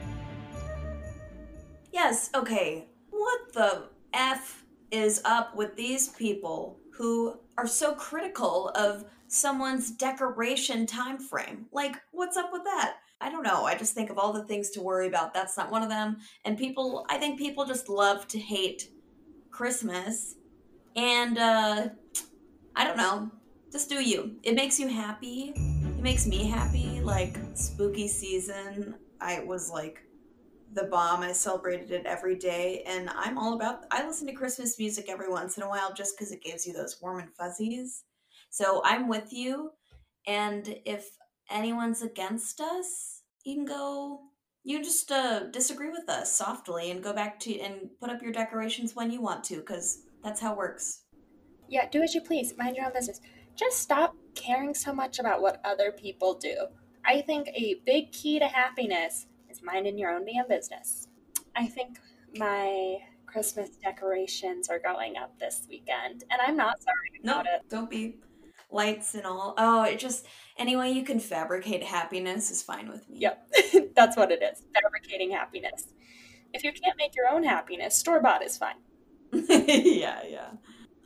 Yes, 1.92 2.30
okay. 2.36 2.88
What 3.10 3.54
the 3.54 3.84
F 4.14 4.64
is 4.92 5.22
up 5.26 5.56
with 5.56 5.76
these 5.76 6.10
people 6.10 6.80
who 6.92 7.40
are 7.58 7.68
so 7.68 7.94
critical 7.94 8.70
of 8.76 9.06
someone's 9.28 9.92
decoration 9.92 10.86
time 10.86 11.18
frame? 11.18 11.66
Like, 11.72 11.96
what's 12.12 12.38
up 12.38 12.52
with 12.52 12.64
that? 12.64 12.98
I 13.20 13.30
don't 13.30 13.44
know. 13.44 13.66
I 13.66 13.76
just 13.76 13.94
think 13.94 14.10
of 14.10 14.18
all 14.18 14.32
the 14.32 14.46
things 14.46 14.70
to 14.72 14.82
worry 14.82 15.08
about. 15.08 15.34
That's 15.34 15.58
not 15.58 15.72
one 15.72 15.82
of 15.82 15.90
them. 15.90 16.18
And 16.46 16.58
people, 16.58 17.06
I 17.10 17.18
think 17.18 17.40
people 17.40 17.66
just 17.66 17.90
love 17.90 18.28
to 18.30 18.40
hate 18.40 18.90
Christmas. 19.50 20.36
And 20.98 21.38
uh 21.38 21.90
I 22.76 22.84
don't 22.84 22.98
know. 22.98 23.32
Just 23.72 23.90
do 23.90 24.02
you. 24.02 24.36
It 24.44 24.56
makes 24.56 24.80
you 24.80 24.88
happy. 24.88 25.54
It 25.56 26.02
makes 26.02 26.28
me 26.28 26.48
happy. 26.48 27.02
Like 27.02 27.38
spooky 27.54 28.08
season, 28.08 28.96
I 29.22 29.40
was 29.42 29.70
like 29.70 30.00
the 30.74 30.84
bomb. 30.86 31.22
I 31.22 31.32
celebrated 31.32 31.92
it 31.92 32.06
every 32.06 32.36
day, 32.36 32.84
and 32.86 33.10
I'm 33.10 33.38
all 33.38 33.54
about. 33.54 33.86
I 33.92 34.06
listen 34.06 34.28
to 34.28 34.34
Christmas 34.34 34.78
music 34.78 35.06
every 35.10 35.30
once 35.30 35.58
in 35.58 35.64
a 35.64 35.70
while 35.70 35.94
just 35.94 36.18
because 36.18 36.32
it 36.32 36.44
gives 36.44 36.68
you 36.68 36.74
those 36.74 36.98
warm 37.02 37.20
and 37.20 37.34
fuzzies. 37.36 38.04
So 38.50 38.82
I'm 38.86 39.08
with 39.08 39.32
you, 39.32 39.72
and 40.26 40.78
if 40.86 41.10
anyone's 41.50 42.02
against 42.02 42.62
us, 42.62 43.22
you 43.44 43.56
can 43.56 43.66
go. 43.66 44.22
You 44.64 44.78
can 44.78 44.84
just 44.84 45.12
uh, 45.12 45.46
disagree 45.52 45.90
with 45.90 46.10
us 46.10 46.34
softly 46.34 46.92
and 46.92 47.02
go 47.02 47.14
back 47.14 47.40
to 47.42 47.60
and 47.60 47.90
put 48.02 48.10
up 48.10 48.22
your 48.22 48.34
decorations 48.34 48.96
when 48.96 49.10
you 49.10 49.22
want 49.22 49.44
to, 49.46 49.58
because 49.58 50.04
that's 50.24 50.42
how 50.42 50.54
it 50.54 50.58
works. 50.58 51.02
Yeah, 51.70 51.88
do 51.90 52.02
as 52.02 52.16
you 52.16 52.22
please. 52.22 52.54
Mind 52.58 52.76
your 52.76 52.86
own 52.86 52.94
business. 52.94 53.20
Just 53.56 53.80
stop 53.80 54.16
caring 54.36 54.74
so 54.74 54.94
much 54.94 55.20
about 55.20 55.42
what 55.42 55.62
other 55.66 55.92
people 55.92 56.36
do. 56.36 56.56
I 57.06 57.22
think 57.22 57.48
a 57.50 57.76
big 57.86 58.12
key 58.12 58.40
to 58.40 58.48
happiness 58.48 59.28
is 59.50 59.62
minding 59.64 59.98
your 59.98 60.12
own 60.12 60.26
damn 60.26 60.48
business. 60.48 61.08
I 61.56 61.66
think 61.66 61.98
my 62.36 62.98
Christmas 63.26 63.70
decorations 63.84 64.70
are 64.70 64.80
going 64.80 65.18
up 65.18 65.38
this 65.40 65.66
weekend, 65.70 66.24
and 66.30 66.42
I'm 66.46 66.56
not 66.56 66.82
sorry 66.82 67.22
about 67.24 67.46
no, 67.46 67.52
it. 67.52 67.70
Don't 67.70 67.90
be 67.90 68.18
lights 68.72 69.16
and 69.16 69.26
all. 69.26 69.54
Oh, 69.58 69.84
it 69.84 70.00
just 70.00 70.26
any 70.58 70.76
way 70.76 70.92
you 70.92 71.04
can 71.04 71.20
fabricate 71.20 71.84
happiness 71.84 72.52
is 72.52 72.62
fine 72.62 72.90
with 72.90 73.08
me. 73.10 73.20
Yep, 73.20 73.48
that's 73.96 74.18
what 74.18 74.32
it 74.32 74.42
is. 74.42 74.64
Fabricating 74.74 75.32
happiness. 75.32 75.86
If 76.54 76.64
you 76.64 76.72
can't 76.72 76.98
make 76.98 77.16
your 77.16 77.28
own 77.30 77.44
happiness, 77.44 77.96
store 77.96 78.22
bought 78.22 78.44
is 78.44 78.58
fine. 78.58 78.76
yeah, 79.48 80.22
yeah. 80.28 80.50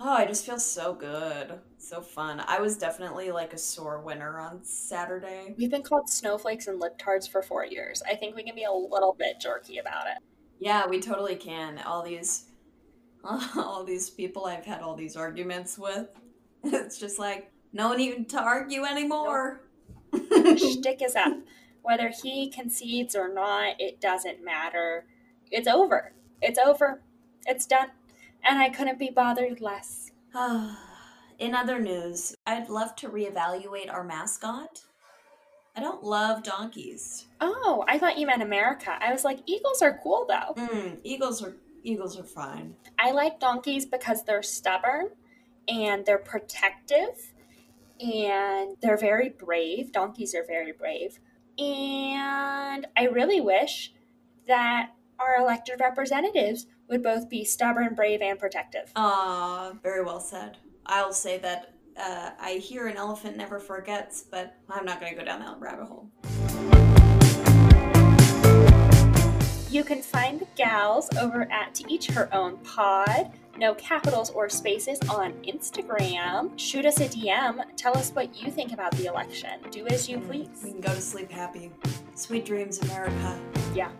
Oh, 0.03 0.13
I 0.13 0.25
just 0.25 0.45
feel 0.45 0.59
so 0.59 0.95
good. 0.95 1.59
So 1.77 2.01
fun. 2.01 2.43
I 2.47 2.59
was 2.59 2.75
definitely 2.75 3.29
like 3.29 3.53
a 3.53 3.57
sore 3.57 4.01
winner 4.01 4.39
on 4.39 4.63
Saturday. 4.63 5.53
We've 5.57 5.69
been 5.69 5.83
called 5.83 6.09
snowflakes 6.09 6.65
and 6.65 6.79
lip 6.79 6.99
libtards 6.99 7.29
for 7.29 7.43
four 7.43 7.65
years. 7.65 8.01
I 8.09 8.15
think 8.15 8.35
we 8.35 8.43
can 8.43 8.55
be 8.55 8.63
a 8.63 8.71
little 8.71 9.15
bit 9.17 9.39
jerky 9.39 9.77
about 9.77 10.07
it. 10.07 10.23
Yeah, 10.59 10.87
we 10.87 10.99
totally 10.99 11.35
can. 11.35 11.79
All 11.79 12.03
these 12.03 12.45
all 13.23 13.83
these 13.83 14.09
people 14.09 14.45
I've 14.45 14.65
had 14.65 14.81
all 14.81 14.95
these 14.95 15.15
arguments 15.15 15.77
with. 15.77 16.07
It's 16.63 16.99
just 16.99 17.17
like 17.17 17.51
no 17.73 17.89
one 17.89 17.99
even 17.99 18.25
to 18.25 18.39
argue 18.39 18.83
anymore. 18.83 19.63
Nope. 20.13 20.59
Shtick 20.59 21.01
is 21.01 21.15
up. 21.15 21.33
Whether 21.81 22.09
he 22.09 22.51
concedes 22.51 23.15
or 23.15 23.33
not, 23.33 23.75
it 23.79 23.99
doesn't 23.99 24.43
matter. 24.43 25.05
It's 25.49 25.67
over. 25.67 26.13
It's 26.39 26.59
over. 26.59 27.01
It's 27.47 27.65
done 27.65 27.89
and 28.43 28.59
I 28.59 28.69
couldn't 28.69 28.99
be 28.99 29.09
bothered 29.09 29.61
less. 29.61 30.11
In 31.39 31.55
other 31.55 31.79
news, 31.79 32.35
I'd 32.45 32.69
love 32.69 32.95
to 32.97 33.09
reevaluate 33.09 33.91
our 33.91 34.03
mascot. 34.03 34.83
I 35.75 35.79
don't 35.79 36.03
love 36.03 36.43
donkeys. 36.43 37.27
Oh, 37.39 37.83
I 37.87 37.97
thought 37.97 38.17
you 38.17 38.27
meant 38.27 38.41
America. 38.41 38.97
I 38.99 39.11
was 39.11 39.23
like, 39.23 39.39
eagles 39.45 39.81
are 39.81 39.99
cool 40.03 40.25
though. 40.27 40.61
Mm, 40.61 40.99
eagles 41.03 41.41
are 41.41 41.55
eagles 41.83 42.19
are 42.19 42.23
fine. 42.23 42.75
I 42.99 43.11
like 43.11 43.39
donkeys 43.39 43.85
because 43.85 44.23
they're 44.23 44.43
stubborn 44.43 45.09
and 45.67 46.05
they're 46.05 46.19
protective 46.19 47.33
and 47.99 48.75
they're 48.81 48.97
very 48.97 49.29
brave. 49.29 49.91
Donkeys 49.91 50.35
are 50.35 50.45
very 50.45 50.73
brave. 50.73 51.19
And 51.57 52.87
I 52.97 53.05
really 53.11 53.41
wish 53.41 53.93
that 54.47 54.91
our 55.19 55.37
elected 55.39 55.79
representatives 55.79 56.65
would 56.91 57.01
both 57.01 57.29
be 57.29 57.43
stubborn, 57.43 57.95
brave, 57.95 58.21
and 58.21 58.37
protective. 58.37 58.91
Ah, 58.95 59.71
very 59.81 60.03
well 60.03 60.19
said. 60.19 60.57
I'll 60.85 61.13
say 61.13 61.37
that 61.39 61.73
uh, 61.97 62.31
I 62.39 62.53
hear 62.53 62.87
an 62.87 62.97
elephant 62.97 63.37
never 63.37 63.59
forgets, 63.59 64.21
but 64.29 64.57
I'm 64.69 64.85
not 64.85 64.99
going 64.99 65.13
to 65.13 65.17
go 65.17 65.25
down 65.25 65.39
that 65.39 65.59
rabbit 65.59 65.85
hole. 65.85 66.09
You 69.69 69.85
can 69.85 70.01
find 70.01 70.41
the 70.41 70.47
gals 70.55 71.07
over 71.17 71.49
at 71.49 71.73
To 71.75 71.89
Each 71.91 72.07
Her 72.07 72.33
Own 72.33 72.57
Pod. 72.57 73.31
No 73.57 73.73
capitals 73.75 74.29
or 74.31 74.49
spaces 74.49 74.99
on 75.09 75.31
Instagram. 75.43 76.51
Shoot 76.59 76.85
us 76.85 76.99
a 76.99 77.07
DM. 77.07 77.63
Tell 77.77 77.97
us 77.97 78.11
what 78.11 78.35
you 78.35 78.51
think 78.51 78.73
about 78.73 78.91
the 78.93 79.05
election. 79.05 79.61
Do 79.71 79.87
as 79.87 80.09
you 80.09 80.19
please. 80.19 80.49
We 80.61 80.71
can 80.71 80.81
go 80.81 80.93
to 80.93 81.01
sleep 81.01 81.31
happy. 81.31 81.71
Sweet 82.15 82.45
dreams, 82.45 82.79
America. 82.81 83.39
Yeah 83.73 83.91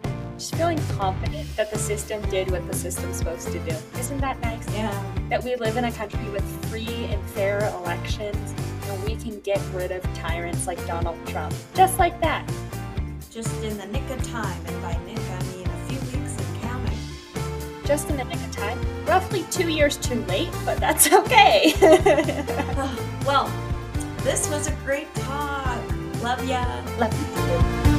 just 0.41 0.55
feeling 0.55 0.79
confident 0.97 1.47
that 1.55 1.69
the 1.69 1.77
system 1.77 2.19
did 2.31 2.49
what 2.49 2.65
the 2.67 2.75
system's 2.75 3.17
supposed 3.17 3.51
to 3.51 3.59
do. 3.59 3.75
Isn't 3.99 4.19
that 4.21 4.41
nice? 4.41 4.67
Yeah. 4.73 5.13
That 5.29 5.43
we 5.43 5.55
live 5.55 5.77
in 5.77 5.85
a 5.85 5.91
country 5.91 6.27
with 6.29 6.43
free 6.65 7.05
and 7.11 7.23
fair 7.29 7.59
elections 7.75 8.55
and 8.89 9.03
we 9.03 9.15
can 9.17 9.39
get 9.41 9.61
rid 9.71 9.91
of 9.91 10.01
tyrants 10.15 10.65
like 10.65 10.83
Donald 10.87 11.15
Trump. 11.27 11.53
Just 11.75 11.99
like 11.99 12.19
that. 12.21 12.51
Just 13.29 13.53
in 13.63 13.77
the 13.77 13.85
nick 13.85 14.09
of 14.09 14.23
time, 14.23 14.59
and 14.65 14.81
by 14.81 14.93
nick 15.05 15.19
I 15.19 15.43
mean 15.53 15.67
a 15.67 15.85
few 15.87 15.99
weeks 15.99 16.35
and 16.35 16.61
counting. 16.63 16.97
Just 17.85 18.09
in 18.09 18.17
the 18.17 18.23
nick 18.23 18.39
of 18.39 18.51
time. 18.51 18.79
Roughly 19.05 19.45
two 19.51 19.69
years 19.69 19.95
too 19.97 20.25
late, 20.25 20.49
but 20.65 20.79
that's 20.79 21.13
okay. 21.13 21.75
well, 23.27 23.47
this 24.23 24.49
was 24.49 24.65
a 24.65 24.71
great 24.85 25.13
talk. 25.13 25.79
Love 26.23 26.43
ya. 26.47 26.65
Love 26.97 27.85
you. 27.85 27.90